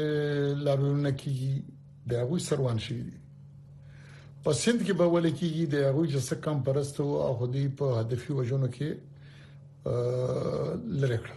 لارونه 0.69 1.13
کیږي 1.23 1.53
د 2.13 2.23
هغه 2.23 2.39
سروان 2.47 2.79
شي 2.87 2.97
په 4.45 4.53
سند 4.63 4.81
کې 4.87 4.93
به 4.99 5.07
ولې 5.13 5.31
کیږي 5.39 5.67
د 5.75 5.85
هغه 5.87 6.05
چې 6.13 6.19
څه 6.29 6.35
کم 6.47 6.63
پرستو 6.69 7.07
او 7.27 7.35
هدي 7.43 7.65
په 7.83 7.87
هدفي 8.01 8.33
وجونو 8.39 8.69
کې 8.75 8.89
لری 11.03 11.19
کړ 11.25 11.33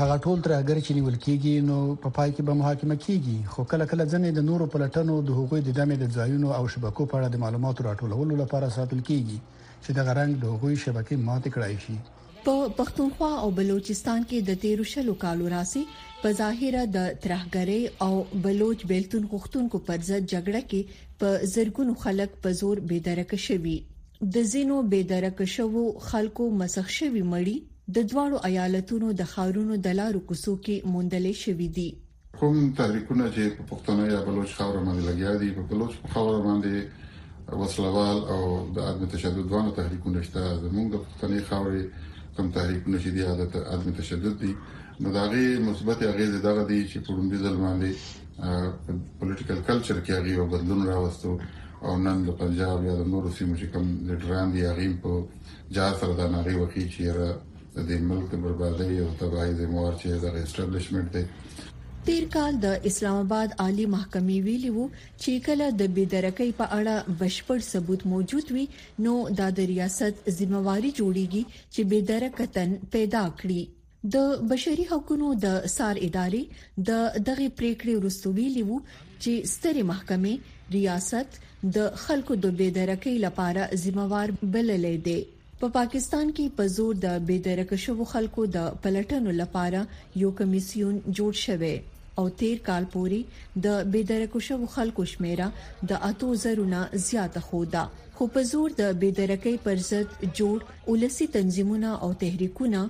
چې 0.00 0.92
نیول 0.96 1.14
کیږي 1.22 1.52
نو 1.70 1.78
په 2.02 2.10
پای 2.18 2.34
کې 2.34 2.44
به 2.50 2.58
محاکمه 2.58 2.96
کیږي 3.04 3.38
خو 3.54 3.64
کله 3.72 3.86
کله 3.92 4.04
ځنې 4.12 4.30
د 4.36 4.44
نورو 4.50 4.66
پلټنو 4.74 5.16
د 5.30 5.34
حقوقي 5.38 5.62
د 5.68 5.74
دامه 5.78 5.96
د 6.02 6.12
ځایونو 6.18 6.52
او 6.58 6.60
شبکو 6.74 7.06
په 7.12 7.18
اړه 7.20 7.32
د 7.32 7.36
معلوماتو 7.44 7.86
راټولولو 7.86 8.38
لپاره 8.42 8.68
ساتل 8.76 9.00
کیږي 9.08 9.38
چې 9.84 9.96
د 9.96 10.06
غرنګ 10.10 10.36
د 10.44 10.52
حقوقي 10.52 10.78
شبکې 10.84 11.18
مات 11.30 11.48
کړای 11.56 11.82
شي 11.86 11.96
په 12.46 12.54
پښتونخوا 12.78 13.32
او 13.48 13.50
بلوچستان 13.58 14.20
کې 14.26 14.38
د 14.52 14.62
تیرو 14.66 14.86
شلو 14.92 15.16
کالو 15.26 15.50
راسي 15.56 15.84
په 16.22 16.34
ظاهره 16.42 16.82
د 17.00 17.10
ترهګرۍ 17.26 17.82
او 18.08 18.14
بلوچ 18.46 18.78
بیلتون 18.94 19.26
غوښتونکو 19.34 19.82
پر 19.90 20.00
ضد 20.12 20.22
جګړه 20.28 20.62
کې 20.70 20.80
په 21.24 21.52
زرګونو 21.56 21.98
خلک 22.06 22.40
په 22.48 22.56
زور 22.62 22.86
بيدرک 22.94 23.36
شوي 23.48 23.76
د 24.24 24.42
زینو 24.50 24.82
بيدرک 24.92 25.40
شوو 25.52 25.80
خلکو 26.08 26.44
مسخ 26.60 26.88
شوی 26.98 27.22
مړی 27.32 27.56
د 27.96 28.04
دواړو 28.12 28.36
ایالتونو 28.48 29.08
د 29.20 29.26
خاورونو 29.32 29.74
د 29.86 29.92
لارو 29.98 30.20
کوڅو 30.30 30.52
کې 30.64 30.86
موندلې 30.92 31.34
شوې 31.42 31.68
دي 31.76 31.90
کوم 32.42 32.56
تحریکونه 32.78 33.24
چې 33.34 33.42
په 33.56 33.62
پښتون 33.70 33.98
یا 34.12 34.20
بلوچ 34.28 34.50
خاور 34.60 34.78
باندې 34.86 35.08
لګیا 35.08 35.32
دي 35.42 35.48
په 35.56 35.62
بلوچ 35.70 35.92
خاور 36.14 36.38
باندې 36.46 36.74
وسلوال 37.64 38.18
او 38.36 38.40
د 38.78 38.88
عدم 38.92 39.06
تشدد 39.16 39.46
باندې 39.54 39.70
تحریکونه 39.80 40.20
شته 40.30 40.42
زموږ 40.64 40.86
د 40.96 41.04
پښتنې 41.06 41.40
خاورې 41.48 41.82
کوم 42.38 42.46
تحریکونه 42.56 42.98
چې 43.02 43.10
دي 43.14 43.22
عادت 43.28 43.52
عدم 43.74 43.92
تشدد 44.00 44.34
دي 44.46 44.52
نو 45.02 45.12
دا 45.18 45.24
غي 45.34 45.44
مثبت 45.68 45.98
اغیز 46.14 46.32
دغه 46.48 46.62
دي 46.72 46.80
چې 46.90 46.98
په 47.04 47.10
لومړي 47.16 47.38
ځل 47.44 47.56
باندې 47.64 47.92
پولیټیکل 49.20 49.58
کلچر 49.70 49.96
کې 50.04 50.10
هغه 50.20 50.48
بدلون 50.56 50.86
راوستو 50.94 51.36
او 51.88 51.96
نن 52.04 52.22
د 52.26 52.32
پنجاب 52.38 52.84
یا 52.86 52.94
د 53.00 53.04
نورو 53.14 53.30
سیمو 53.38 53.54
چې 53.60 53.66
کوم 53.72 53.88
لیډران 54.10 54.52
دي 54.54 54.62
هغه 54.68 54.86
په 55.02 55.74
جار 55.78 55.92
سره 56.02 56.16
د 56.20 56.30
ناري 56.36 56.54
وکی 56.60 56.84
چې 56.94 57.34
د 57.76 57.78
دې 57.88 57.96
ملک 58.12 58.30
بربادي 58.46 58.96
او 59.04 59.10
تباہي 59.20 59.52
د 59.60 59.74
موار 59.74 59.94
چې 60.00 60.22
د 60.22 60.26
اسټابلیشمنت 60.46 61.12
دی 61.16 61.22
تیر 62.08 62.24
کال 62.34 62.58
د 62.62 62.86
اسلام 62.90 63.20
آباد 63.22 63.54
عالی 63.64 63.86
محکمې 63.92 64.48
ویلي 64.48 64.68
وو 64.76 64.84
چې 64.96 65.44
کله 65.46 65.70
د 65.80 65.90
بيدرکۍ 66.00 66.50
په 66.60 66.78
اړه 66.80 67.16
بشپړ 67.22 67.66
ثبوت 67.70 68.04
موجود 68.14 68.52
وي 68.58 68.66
نو 69.06 69.14
د 69.40 69.72
ریاست 69.72 70.20
ځمواري 70.34 70.92
جوړیږي 70.98 71.62
چې 71.70 71.90
بيدرکتن 71.94 72.76
پیدا 72.96 73.22
کړي 73.42 74.12
د 74.16 74.46
بشري 74.54 74.88
حقوقو 74.92 75.30
د 75.46 75.56
سار 75.78 76.02
ادارې 76.08 76.84
د 76.90 77.24
دغه 77.30 77.48
پریکړې 77.62 77.96
ورستو 78.00 78.36
ویلي 78.40 78.66
وو 78.70 78.80
چې 78.90 79.54
ستره 79.54 79.84
محکمه 79.92 80.54
ریاست 80.74 81.36
د 81.76 81.96
خلکو 82.04 82.34
د 82.44 82.50
بيدرکۍ 82.60 83.12
لپاره 83.24 83.66
ذمہوار 83.82 84.32
بللې 84.54 84.92
دی 85.08 85.18
په 85.60 85.68
پا 85.68 85.68
پاکستان 85.76 86.30
کې 86.36 86.54
په 86.56 86.66
زور 86.76 86.96
د 87.04 87.20
بيدرک 87.28 87.74
شوو 87.82 88.06
خلکو 88.14 88.46
د 88.56 88.66
پلټنو 88.86 89.34
لپاره 89.42 89.82
یو 90.22 90.30
کمیسیون 90.40 90.98
جوړ 91.06 91.38
شوی 91.42 91.72
او 92.22 92.26
تیر 92.42 92.58
کال 92.70 92.88
پوري 92.96 93.20
د 93.68 93.78
بيدرکو 93.94 94.42
شوو 94.48 94.68
خلکو 94.74 95.06
شمیره 95.14 95.48
د 95.92 96.02
اتو 96.10 96.32
زرونه 96.44 96.82
زیاته 97.08 97.44
خوده 97.48 97.86
خو 98.18 98.28
په 98.36 98.46
زور 98.52 98.76
د 98.84 98.92
بيدرکۍ 99.04 99.56
پر 99.68 99.82
ضد 99.88 100.14
جوړ 100.26 100.78
ولسی 100.92 101.30
تنظیمونه 101.40 101.94
او 102.06 102.12
تحریکونه 102.24 102.84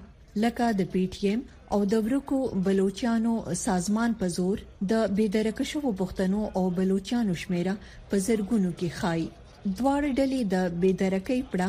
لکه 0.45 0.67
د 0.79 0.85
پی 0.95 1.03
ټی 1.13 1.29
ایم 1.29 1.43
او 1.75 1.79
د 1.93 2.03
ورکو 2.07 2.39
بلوچستانو 2.65 3.35
سازمان 3.61 4.15
په 4.23 4.29
زور 4.37 4.63
د 4.93 5.05
بيدرک 5.21 5.63
شوو 5.71 5.93
پښتنو 6.01 6.43
او 6.61 6.65
بلوچستانو 6.79 7.37
شمیره 7.43 7.75
په 8.11 8.21
زرګونو 8.27 8.73
کې 8.79 8.89
خای 8.99 9.25
دواړه 9.79 10.11
ډلې 10.19 10.41
د 10.55 10.57
بيدرکې 10.83 11.39
پړه 11.51 11.69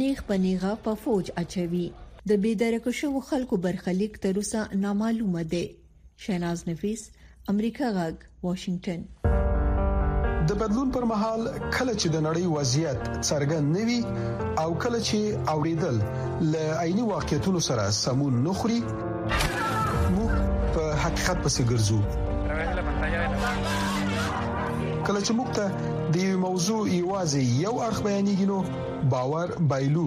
نیخ 0.00 0.24
پنیغه 0.32 0.72
په 0.88 0.94
فوج 1.04 1.32
اچوي 1.44 1.84
د 2.32 2.42
بيدرک 2.46 2.88
شوو 3.02 3.22
خلکو 3.30 3.60
برخلیک 3.68 4.18
تر 4.24 4.42
اوسه 4.42 4.66
نامعلومه 4.86 5.46
ده 5.54 6.18
شیناز 6.26 6.66
نفیس 6.72 7.06
امریکا 7.54 7.92
غاګ 7.98 8.16
واشنگټن 8.48 9.08
د 10.60 10.62
بدلون 10.64 10.90
پر 10.94 11.04
مهال 11.10 11.42
کله 11.76 11.92
چې 12.00 12.08
د 12.14 12.20
نړۍ 12.26 12.46
وضعیت 12.54 12.98
څرګند 13.28 13.66
نوي 13.76 14.00
او 14.62 14.68
کله 14.82 14.98
چې 15.08 15.18
اوریدل 15.52 15.96
ل 16.54 16.74
عیني 16.84 17.04
واقعیتونو 17.12 17.60
سره 17.68 17.84
سمون 18.00 18.34
نخري 18.48 18.76
موږ 20.16 20.30
په 20.74 20.84
حقیقت 21.04 21.36
پسې 21.44 21.62
ګرځو 21.70 21.98
کله 25.06 25.20
چې 25.26 25.32
موږ 25.38 25.48
ته 25.60 26.10
د 26.18 26.34
موضوع 26.44 26.82
ایوازي 26.96 27.42
یو 27.64 27.72
اخباینی 27.88 28.36
غنو 28.42 28.58
باور 29.16 29.56
بایلو 29.72 30.06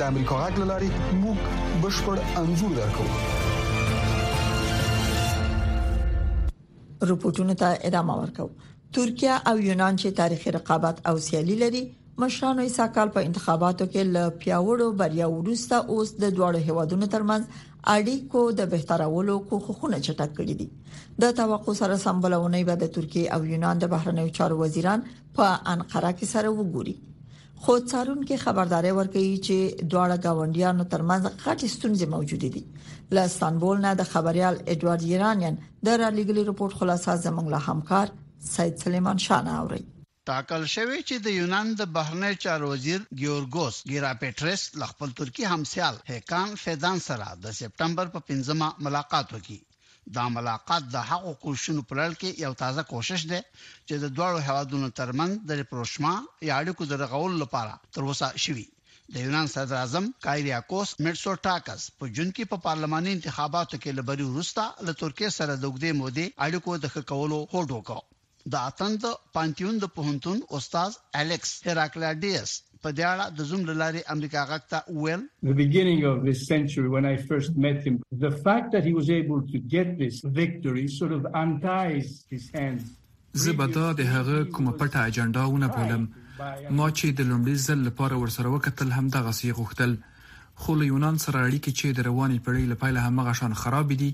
د 0.00 0.04
امریکا 0.12 0.36
غاګ 0.40 0.58
لاري 0.68 0.86
موږ 1.22 1.56
بشپړ 1.80 2.18
انزور 2.42 2.70
درکو 2.76 3.04
رپورټونه 7.10 7.56
ته 7.62 7.68
ادامه 7.88 8.16
ورکو 8.20 8.46
ترکیه 8.98 9.34
او 9.50 9.56
یونان 9.64 9.98
چې 10.02 10.14
تاریخي 10.20 10.54
رقابت 10.56 11.02
او 11.10 11.14
سیالي 11.26 11.56
لري 11.64 11.82
مشرانو 12.22 12.64
یې 12.68 12.76
ساکال 12.76 13.12
په 13.18 13.26
انتخاباتو 13.28 13.88
کې 13.90 14.14
ل 14.14 14.32
پیاوړو 14.44 14.88
بریا 15.04 15.28
ورسته 15.34 15.82
اوس 15.96 16.14
د 16.22 16.26
دوړو 16.38 16.64
هوادونو 16.70 17.10
ترمنځ 17.16 17.84
اړیکو 17.96 18.46
د 18.62 18.72
بهترولو 18.76 19.36
کوخونه 19.52 20.00
چټک 20.06 20.34
کړی 20.40 20.58
دي 20.62 21.26
د 21.26 21.36
توقع 21.42 21.76
سره 21.84 22.00
سمبلونه 22.08 22.64
به 22.72 22.80
د 22.86 22.94
ترکیه 22.96 23.38
او 23.38 23.40
یونان 23.52 23.84
د 23.86 23.92
بهرنیو 23.98 24.34
چارو 24.42 24.58
وزیران 24.64 25.06
په 25.12 25.52
انقره 25.76 26.16
کې 26.18 26.32
سره 26.34 26.56
وګوري 26.56 26.98
خو 27.64 27.74
څارونکو 27.90 28.36
خبرداري 28.42 28.90
ورکړي 28.98 29.24
چې 29.46 29.56
دواړه 29.92 30.16
گاونډیانو 30.26 30.84
ترمنځ 30.92 31.22
غټې 31.44 31.68
ستونزې 31.76 32.06
موجود 32.14 32.42
دي 32.54 32.62
له 33.14 33.20
استانبول 33.28 33.76
نه 33.86 33.90
د 34.00 34.08
خبريال 34.12 34.54
ادوارد 34.74 35.02
ایرانین 35.10 35.54
د 35.86 35.88
رالیګلی 36.02 36.42
رپورت 36.50 36.74
خلاصه 36.80 37.12
زموږ 37.26 37.46
له 37.54 37.60
همکار 37.68 38.08
سید 38.54 38.74
سلیمان 38.84 39.18
شاه 39.26 39.42
نه 39.48 39.52
اوري 39.62 39.82
تاکل 40.30 40.62
شوی 40.76 41.00
چې 41.08 41.16
د 41.26 41.36
یونان 41.40 41.66
د 41.80 41.92
بهرنی 41.96 42.34
چار 42.44 42.60
وزیر 42.72 43.00
ګیورګوس 43.20 43.76
ګیراپټرس 43.90 44.62
لخپل 44.80 45.08
ترکی 45.20 45.44
همسیال 45.54 45.94
هکان 46.12 46.48
فیدان 46.64 46.98
سره 47.08 47.26
د 47.46 47.58
سپټمبر 47.60 48.06
په 48.14 48.18
15مه 48.30 48.68
ملاقات 48.88 49.26
وکړي 49.36 49.58
دا 50.16 50.22
ملاقات 50.36 50.82
د 50.94 51.06
هغو 51.10 51.30
کوششونو 51.42 51.82
په 51.88 51.94
لړ 52.00 52.10
کې 52.20 52.30
یو 52.44 52.52
تازه 52.62 52.82
کوشش 52.92 53.20
دی 53.30 53.40
چې 53.88 53.94
د 54.02 54.06
دوه 54.16 54.42
هوادونو 54.48 54.88
ترمن 55.00 55.30
د 55.50 55.64
پروشما 55.72 56.14
یا 56.48 56.54
اړیکو 56.62 56.82
د 56.90 56.92
رغول 57.02 57.34
لپاره 57.42 57.74
تر 57.94 58.02
اوسه 58.08 58.28
شوی 58.44 58.64
د 59.12 59.14
یونان 59.24 59.46
صدر 59.54 59.76
اعظم 59.82 60.04
کایریاکوس 60.26 60.88
میټسوټاکس 61.04 61.82
په 62.00 62.04
جون 62.16 62.28
کې 62.36 62.50
په 62.52 62.58
پارلماني 62.66 63.10
انتخاباتو 63.18 63.80
کې 63.82 63.96
لبري 64.00 64.26
ورستا 64.30 64.66
له 64.88 64.92
ترکیه 65.04 65.30
سره 65.38 65.52
د 65.54 65.62
وګړي 65.68 65.92
مودې 66.00 66.26
اړیکو 66.46 66.70
د 66.84 66.86
خکولو 66.96 67.38
هوډ 67.54 67.76
وکړ 67.76 68.00
د 68.52 68.54
اتند 68.72 69.02
پانتیون 69.38 69.78
د 69.84 69.90
پهنتون 69.98 70.38
استاد 70.58 70.92
الکس 71.22 71.50
هراکلاډیس 71.68 72.52
په 72.84 72.92
دې 72.98 73.06
اړه 73.06 73.24
د 73.38 73.48
زوم 73.48 73.64
لاري 73.80 74.00
امریکا 74.14 74.42
غاکتا 74.50 74.78
ویل 75.00 75.24
The 75.48 75.56
beginning 75.60 76.00
of 76.10 76.22
this 76.28 76.44
century 76.52 76.86
when 76.94 77.06
I 77.10 77.12
first 77.30 77.58
met 77.64 77.82
him 77.86 77.98
the 78.24 78.32
fact 78.46 78.70
that 78.76 78.84
he 78.88 78.92
was 79.00 79.10
able 79.20 79.40
to 79.52 79.58
get 79.74 79.90
this 80.02 80.20
victory 80.38 80.86
sort 80.94 81.12
of 81.18 81.28
unties 81.42 82.08
his 82.34 82.46
hands 82.56 82.88
زبدا 83.42 83.88
د 84.00 84.08
هغه 84.12 84.38
کومه 84.44 84.72
پټه 84.82 85.02
اجنډا 85.02 85.44
ونه 85.50 85.70
پولم 85.76 86.06
ما 86.78 86.86
چې 86.94 87.18
د 87.18 87.28
لومړي 87.32 87.66
ځل 87.66 87.84
لپاره 87.88 88.22
ورسره 88.22 88.54
وکتل 88.54 88.94
هم 88.98 89.12
دغه 89.18 89.34
سی 89.40 89.52
غوښتل 89.60 89.94
خو 90.62 90.78
له 90.78 90.88
یونان 90.92 91.22
سره 91.24 91.38
اړیکې 91.44 91.70
چې 91.80 91.98
د 91.98 92.08
رواني 92.10 92.38
پړې 92.46 92.74
لپاره 92.74 93.08
هم 93.08 93.24
غشان 93.28 93.58
خراب 93.64 93.92
دي 94.04 94.10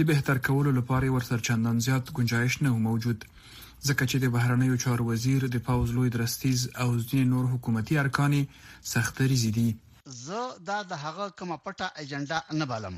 د 0.00 0.08
بهتر 0.12 0.44
کولو 0.50 0.76
لپاره 0.80 1.16
ورسره 1.16 1.46
چندان 1.50 1.80
زیات 1.88 2.12
گنجائش 2.18 2.60
نه 2.66 2.76
موجود 2.88 3.26
ځکه 3.88 4.02
چې 4.10 4.16
د 4.22 4.26
بهرنیو 4.34 4.80
چارو 4.84 5.04
وزیر 5.10 5.40
د 5.54 5.56
پاوز 5.66 5.88
لوی 5.96 6.10
درستیز 6.16 6.60
او 6.82 6.88
ځین 7.10 7.26
نور 7.34 7.44
حکومتي 7.52 7.94
ارکاني 8.04 8.42
سختري 8.92 9.36
زیدي 9.44 9.68
زه 10.26 10.40
دا 10.68 10.78
د 10.90 10.92
هغه 11.04 11.26
کومه 11.38 11.56
پټه 11.64 11.86
ایجنډا 12.00 12.38
نه 12.60 12.66
بالم 12.72 12.96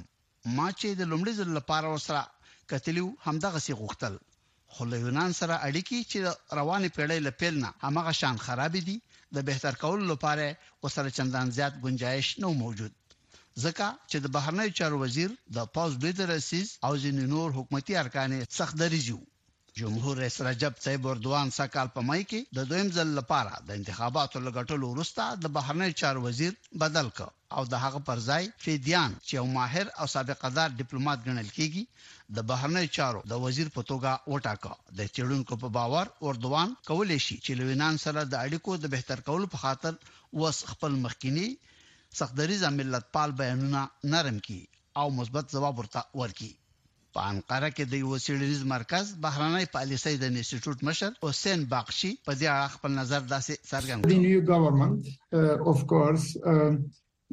ما 0.56 0.68
چې 0.80 0.88
د 1.00 1.02
لومړي 1.12 1.32
ځل 1.40 1.48
لپاره 1.58 1.86
وسره 1.94 2.22
کتلیو 2.70 3.06
همدغه 3.26 3.58
سی 3.66 3.72
غوښتل 3.80 4.14
خو 4.72 4.82
له 4.90 4.96
یونان 5.04 5.30
سره 5.40 5.54
اړیکی 5.68 5.98
چې 6.10 6.18
روانه 6.58 6.88
پیړۍ 6.96 7.18
لپیل 7.28 7.54
نه 7.64 7.70
همغه 7.86 8.12
شان 8.20 8.36
خراب 8.46 8.74
دي 8.88 8.96
د 9.34 9.38
بهتر 9.48 9.74
کول 9.82 10.00
لپاره 10.12 10.46
وسره 10.82 11.08
چندان 11.18 11.46
زیات 11.56 11.74
گنجائش 11.84 12.28
نه 12.42 12.48
موجود 12.64 12.92
ځکه 13.64 13.86
چې 14.10 14.16
د 14.20 14.26
بهرنیو 14.36 14.76
چارو 14.78 14.96
وزیر 15.04 15.30
د 15.56 15.58
پاوز 15.74 15.92
دوی 16.02 16.12
درسیز 16.20 16.66
او 16.86 16.92
ځین 17.02 17.16
نور 17.34 17.48
حکومتي 17.58 17.92
ارکان 18.04 18.30
سخت 18.58 18.74
دریجو 18.82 19.20
جمهور 19.78 20.16
رئیس 20.16 20.40
رجب 20.46 20.72
طيب 20.82 21.06
اردوان 21.12 21.48
سکهال 21.54 21.88
په 21.94 22.02
مای 22.10 22.20
کې 22.32 22.40
د 22.58 22.66
دویم 22.72 22.90
ځل 22.96 23.08
لپاره 23.18 23.54
د 23.70 23.80
انتخاباتو 23.80 24.42
لګټلو 24.46 24.90
وروسته 24.90 25.38
د 25.46 25.50
بهرنی 25.56 25.88
چار 26.02 26.20
وزیر 26.26 26.52
بدل 26.82 27.08
ک 27.16 27.26
او 27.56 27.64
د 27.72 27.82
هغه 27.86 28.02
پر 28.10 28.22
ځای 28.28 28.46
فیدیان 28.66 29.16
چې 29.26 29.32
یو 29.38 29.44
ماهر 29.58 29.86
او 30.04 30.08
سابقه 30.14 30.50
دار 30.60 30.68
ډیپلوماټ 30.82 31.18
ګڼل 31.26 31.48
کیږي 31.58 31.82
د 32.38 32.46
بهرنی 32.52 32.86
چارو 33.00 33.24
د 33.34 33.42
وزیر 33.48 33.72
په 33.80 33.86
توګه 33.92 34.32
وټاکه 34.32 34.72
د 35.02 35.12
چړونکو 35.18 35.60
په 35.66 35.72
باور 35.80 36.12
اردوان 36.32 36.78
کولای 36.92 37.20
شي 37.28 37.38
چې 37.44 37.60
لوینان 37.62 38.00
سره 38.08 38.26
د 38.32 38.40
اړیکو 38.46 38.78
د 38.84 38.94
بهتر 38.96 39.24
کولو 39.30 39.50
په 39.56 39.64
خاطر 39.68 39.98
وس 40.44 40.62
خپل 40.74 41.00
مخکینی 41.06 41.48
سختدریز 42.24 42.64
ملت 42.80 43.12
پال 43.18 43.36
بیانونه 43.46 43.86
نرم 44.14 44.42
کی 44.48 44.60
او 45.02 45.10
مثبت 45.20 45.50
جواب 45.58 45.82
ورته 45.82 46.10
ورکړي 46.12 46.54
په 47.16 47.20
انقره 47.32 47.68
کې 47.74 47.84
د 47.92 47.94
یو 48.04 48.16
سیریز 48.26 48.62
مرکز 48.74 49.10
بهراني 49.24 49.64
پالیسۍ 49.74 50.14
د 50.20 50.24
انسټیټیوټ 50.32 50.78
مشر 50.88 51.10
حسین 51.26 51.60
باغشي 51.74 52.10
په 52.28 52.32
دې 52.40 52.48
اړه 52.54 52.72
خپل 52.76 52.94
نظر 53.00 53.22
داسې 53.32 53.54
څرګند 53.72 54.00
کړ. 54.04 54.14
The 54.14 54.24
new 54.24 54.40
government 54.52 55.02
uh, 55.10 55.72
of 55.72 55.84
course 55.92 56.24
uh, 56.52 56.72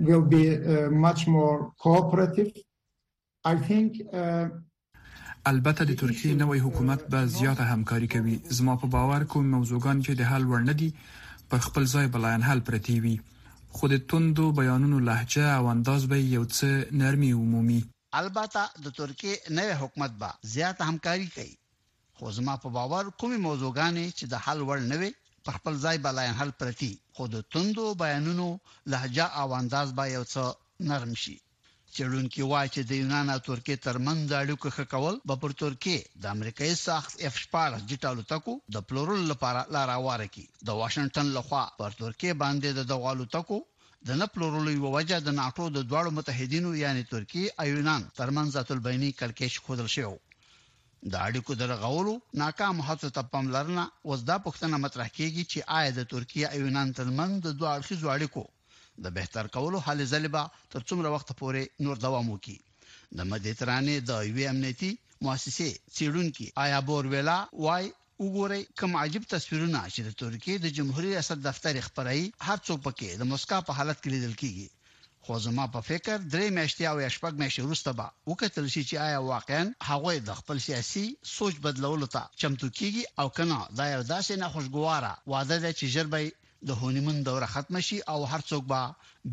will 0.10 0.26
be 0.34 0.44
uh, 0.56 0.60
much 1.06 1.22
more 1.38 1.58
cooperative. 1.86 2.52
I 3.54 3.56
think 3.70 3.98
uh, 4.24 4.46
البته 5.52 5.88
د 5.90 5.98
ترکیه 6.04 6.36
نوې 6.42 6.60
حکومت 6.68 7.08
به 7.14 7.32
زیاته 7.38 7.66
همکاري 7.74 8.10
کوي 8.16 8.36
زما 8.58 8.76
په 8.84 8.92
باور 8.98 9.26
کوم 9.36 9.48
موضوعګان 9.56 10.04
چې 10.08 10.20
د 10.20 10.30
حل 10.34 10.46
ور 10.52 10.66
نه 10.70 10.76
دي 10.84 10.92
پر 11.54 11.64
خپل 11.70 11.90
ځای 11.94 12.12
بلاین 12.18 12.46
حل 12.50 12.62
پرتی 12.70 13.00
وي 13.06 13.16
خو 13.80 13.90
د 13.96 14.04
توندو 14.14 14.46
بیانونو 14.62 15.00
لهجه 15.08 15.56
او 15.58 15.72
انداز 15.74 16.06
به 16.14 16.22
یو 16.36 16.46
څه 16.46 17.02
نرمي 17.02 17.32
عمومي 17.40 17.80
البته 18.20 18.62
د 18.86 18.92
ترکیه 19.00 19.36
نوې 19.58 19.76
حکومت 19.82 20.12
با 20.22 20.30
زیات 20.54 20.82
همکاري 20.90 21.28
کوي 21.36 21.54
خو 22.18 22.32
زما 22.38 22.56
په 22.64 22.70
باور 22.78 23.12
کومي 23.22 23.38
موضوعګانې 23.46 24.06
چې 24.18 24.26
د 24.34 24.42
حل 24.46 24.60
وړ 24.68 24.80
نه 24.92 24.98
وي 25.02 25.12
په 25.46 25.52
خپل 25.58 25.74
ځای 25.86 25.98
بلای 26.06 26.30
حل 26.40 26.52
پرتی 26.64 26.92
خو 27.16 27.24
د 27.36 27.46
توندو 27.52 27.86
بیانونو 28.02 28.48
لهجه 28.92 29.28
او 29.44 29.48
انداز 29.60 29.88
با 30.00 30.06
یو 30.16 30.26
څه 30.34 30.44
نرم 30.92 31.14
شي 31.24 31.38
چېرونکو 31.96 32.42
وایي 32.52 32.70
چې 32.76 32.82
د 32.90 32.92
یونان 33.02 33.28
او 33.34 33.40
ترکیه 33.48 33.78
ترمنځ 33.86 34.28
اړیکو 34.42 34.68
ښه 34.76 34.86
کول 34.94 35.16
به 35.30 35.36
پر 35.42 35.52
ترکیه 35.62 36.00
د 36.24 36.28
امریکایي 36.36 36.76
ساخت 36.88 37.12
اف 37.28 37.34
14 37.46 37.82
ډیجیټل 37.82 38.24
تکو 38.34 38.54
د 38.76 38.88
پلورل 38.92 39.22
لپاره 39.32 39.62
لار 39.76 39.90
هواره 39.98 40.28
کی 40.36 40.46
د 40.68 40.70
واشنگټن 40.82 41.28
لخوا 41.38 41.64
پر 41.82 41.98
ترکیه 42.04 42.34
باندې 42.44 42.70
د 42.80 42.90
دوالو 42.94 43.26
تکو 43.36 43.60
د 44.08 44.10
نه 44.20 44.26
پلورلو 44.34 44.72
یو 44.76 44.92
وجه 44.98 45.18
د 45.24 45.32
ناتو 45.40 45.64
د 45.78 45.80
دواړو 45.90 46.12
متحدینو 46.18 46.70
یعنی 46.84 47.04
ترکی 47.14 47.44
او 47.60 47.66
یونان 47.74 48.02
ترمنځ 48.20 48.48
ذاتل 48.58 48.80
بیني 48.88 49.10
کلکېش 49.20 49.54
خودل 49.66 49.88
شو 49.96 50.14
د 51.12 51.14
اړیکو 51.28 51.58
درغولو 51.62 52.14
ناکام 52.44 52.78
هڅو 52.88 53.10
ته 53.16 53.22
پاملرنه 53.34 53.84
وزدا 54.12 54.38
پښتنه 54.48 54.76
مطرح 54.86 55.08
کیږي 55.18 55.44
چې 55.52 55.60
آیا 55.80 55.92
د 56.00 56.10
ترکیه 56.14 56.46
او 56.54 56.62
یونان 56.66 56.94
ترمنځ 57.00 57.34
د 57.46 57.50
دوه 57.60 57.70
اړخیزو 57.78 58.08
اړیکو 58.16 58.44
د 59.06 59.14
بهتر 59.18 59.52
کولو 59.56 59.84
حل 59.88 60.04
زلبا 60.14 60.44
تر 60.74 60.82
څومره 60.90 61.10
وخت 61.16 61.30
پورې 61.42 61.64
نور 61.86 61.96
دوام 62.06 62.26
وکړي 62.34 62.58
د 63.18 63.32
مدیترانه 63.34 64.00
د 64.10 64.12
یو 64.30 64.48
امنیتي 64.54 64.92
مؤسسه 65.28 65.70
سیډون 65.98 66.28
کې 66.36 66.48
آیا 66.66 66.80
بور 66.90 67.06
ویلا 67.14 67.40
وای 67.66 67.86
وګورئ 68.26 68.64
کوم 68.80 68.92
عجیب 69.04 69.24
تصویرونه 69.34 69.80
چې 69.94 70.02
د 70.08 70.10
ترکیه 70.22 70.56
د 70.62 70.68
جمهور 70.78 71.04
ریاست 71.12 71.40
دفتر 71.48 71.74
خبري 71.88 72.24
هر 72.48 72.58
څو 72.66 72.74
پکې 72.86 73.10
د 73.20 73.24
مسکا 73.32 73.58
په 73.68 73.72
حالت 73.78 73.98
کې 74.02 74.10
لیدل 74.16 74.34
کیږي 74.42 74.68
خو 75.24 75.34
زما 75.46 75.66
په 75.76 75.80
فکر 75.90 76.18
درې 76.34 76.48
میاشتې 76.58 76.84
او 76.92 76.96
شپږ 77.18 77.34
میاشتې 77.42 77.62
وروسته 77.66 77.92
به 77.98 78.06
وکتل 78.30 78.66
شي 78.74 78.84
چې 78.90 78.96
آیا 79.08 79.20
واقعا 79.34 79.64
هغه 79.90 80.12
د 80.30 80.32
خپل 80.40 80.58
سیاسي 80.68 81.06
سوچ 81.38 81.54
بدلولو 81.66 82.08
ته 82.16 82.22
چمتو 82.42 82.68
کیږي 82.78 83.04
او 83.22 83.28
کنه 83.38 83.58
دا 83.80 83.86
یو 83.96 84.02
داسې 84.14 84.34
نه 84.42 84.48
خوشګواره 84.54 85.14
وعده 85.32 85.58
ده 85.64 85.72
چې 85.80 85.86
جربې 85.96 86.26
د 86.68 86.70
هونیمن 86.80 87.18
دوره 87.28 87.48
ختم 87.54 87.76
شي 87.88 87.98
او 88.14 88.20
هر 88.32 88.42
څوک 88.50 88.64
به 88.72 88.82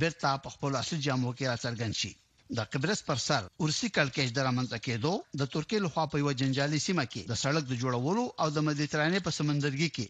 بیرته 0.01 0.31
په 0.45 0.49
خپل 0.55 0.71
اصل 0.83 0.97
جامو 1.07 1.31
کې 1.39 1.45
راڅرګند 1.51 1.95
شي 2.03 2.13
د 2.57 2.61
قبرص 2.73 3.01
پر 3.07 3.17
سر 3.23 3.47
ورسي 3.63 3.89
کلکېج 3.97 4.29
درامنځ 4.37 4.71
کېدو 4.85 5.11
د 5.41 5.49
ترکیه 5.55 5.81
لخوا 5.87 6.05
په 6.13 6.21
یو 6.23 6.33
جنجالي 6.43 6.79
سیمه 6.87 7.05
کې 7.13 7.23
د 7.33 7.37
سړک 7.43 7.65
د 7.69 7.73
جوړولو 7.83 8.25
او 8.45 8.47
د 8.57 8.65
مدیترانه 8.69 9.19
په 9.27 9.31
سمندرګي 9.39 9.89
کې 9.97 10.07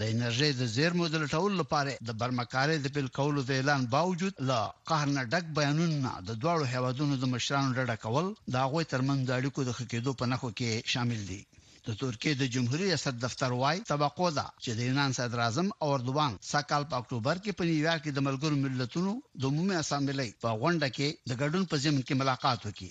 د 0.00 0.10
انرژي 0.14 0.50
د 0.60 0.72
زیرمو 0.74 1.04
د 1.12 1.16
لټول 1.24 1.52
لپاره 1.60 1.92
د 2.08 2.18
برمکارې 2.22 2.76
د 2.84 2.96
پیل 2.96 3.08
کولو 3.18 3.40
د 3.50 3.60
اعلان 3.60 3.82
باوجود 3.96 4.34
لا 4.50 4.60
قهرنه 4.90 5.22
ډک 5.36 5.44
بیانونه 5.60 6.10
د 6.28 6.30
دواړو 6.42 6.64
هیوادونو 6.72 7.14
د 7.20 7.24
مشرانو 7.36 7.74
ډډه 7.78 7.96
کول 8.06 8.26
د 8.54 8.66
هغه 8.66 8.82
ترمنځ 8.94 9.20
د 9.24 9.30
اړیکو 9.38 9.60
د 9.64 9.70
خکېدو 9.78 10.10
په 10.22 10.30
نخو 10.32 10.48
کې 10.58 10.88
شامل 10.96 11.20
دي 11.32 11.42
د 11.86 11.92
ترکیه 12.00 12.36
د 12.40 12.46
جمهوریت 12.56 12.88
ریاست 12.88 13.18
دفتر 13.24 13.54
وای 13.62 13.80
توقع 13.90 14.28
ده 14.38 14.44
چې 14.64 14.70
د 14.78 14.88
یونان 14.88 15.14
صدر 15.18 15.42
اعظم 15.46 15.68
اردوغان 15.88 16.38
سکهال 16.52 16.86
په 16.92 17.02
اکتوبر 17.02 17.40
کې 17.44 17.58
په 17.58 17.68
نیویارک 17.70 18.02
کې 18.04 18.14
د 18.18 18.24
ملګرو 18.28 18.60
ملتونو 18.62 19.12
د 19.42 19.52
عمومي 19.52 19.76
اسامبلې 19.80 20.28
په 20.44 20.54
غونډه 20.62 20.88
کې 20.96 21.08
د 21.30 21.40
ګډون 21.42 21.68
په 21.72 21.82
ضمن 21.84 22.00
کې 22.08 22.20
ملاقات 22.22 22.60
وکړي 22.66 22.90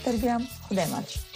تر 0.04 0.14
بیا 0.22 0.36
خدای 0.68 0.86
مال 0.92 1.04
شي 1.10 1.29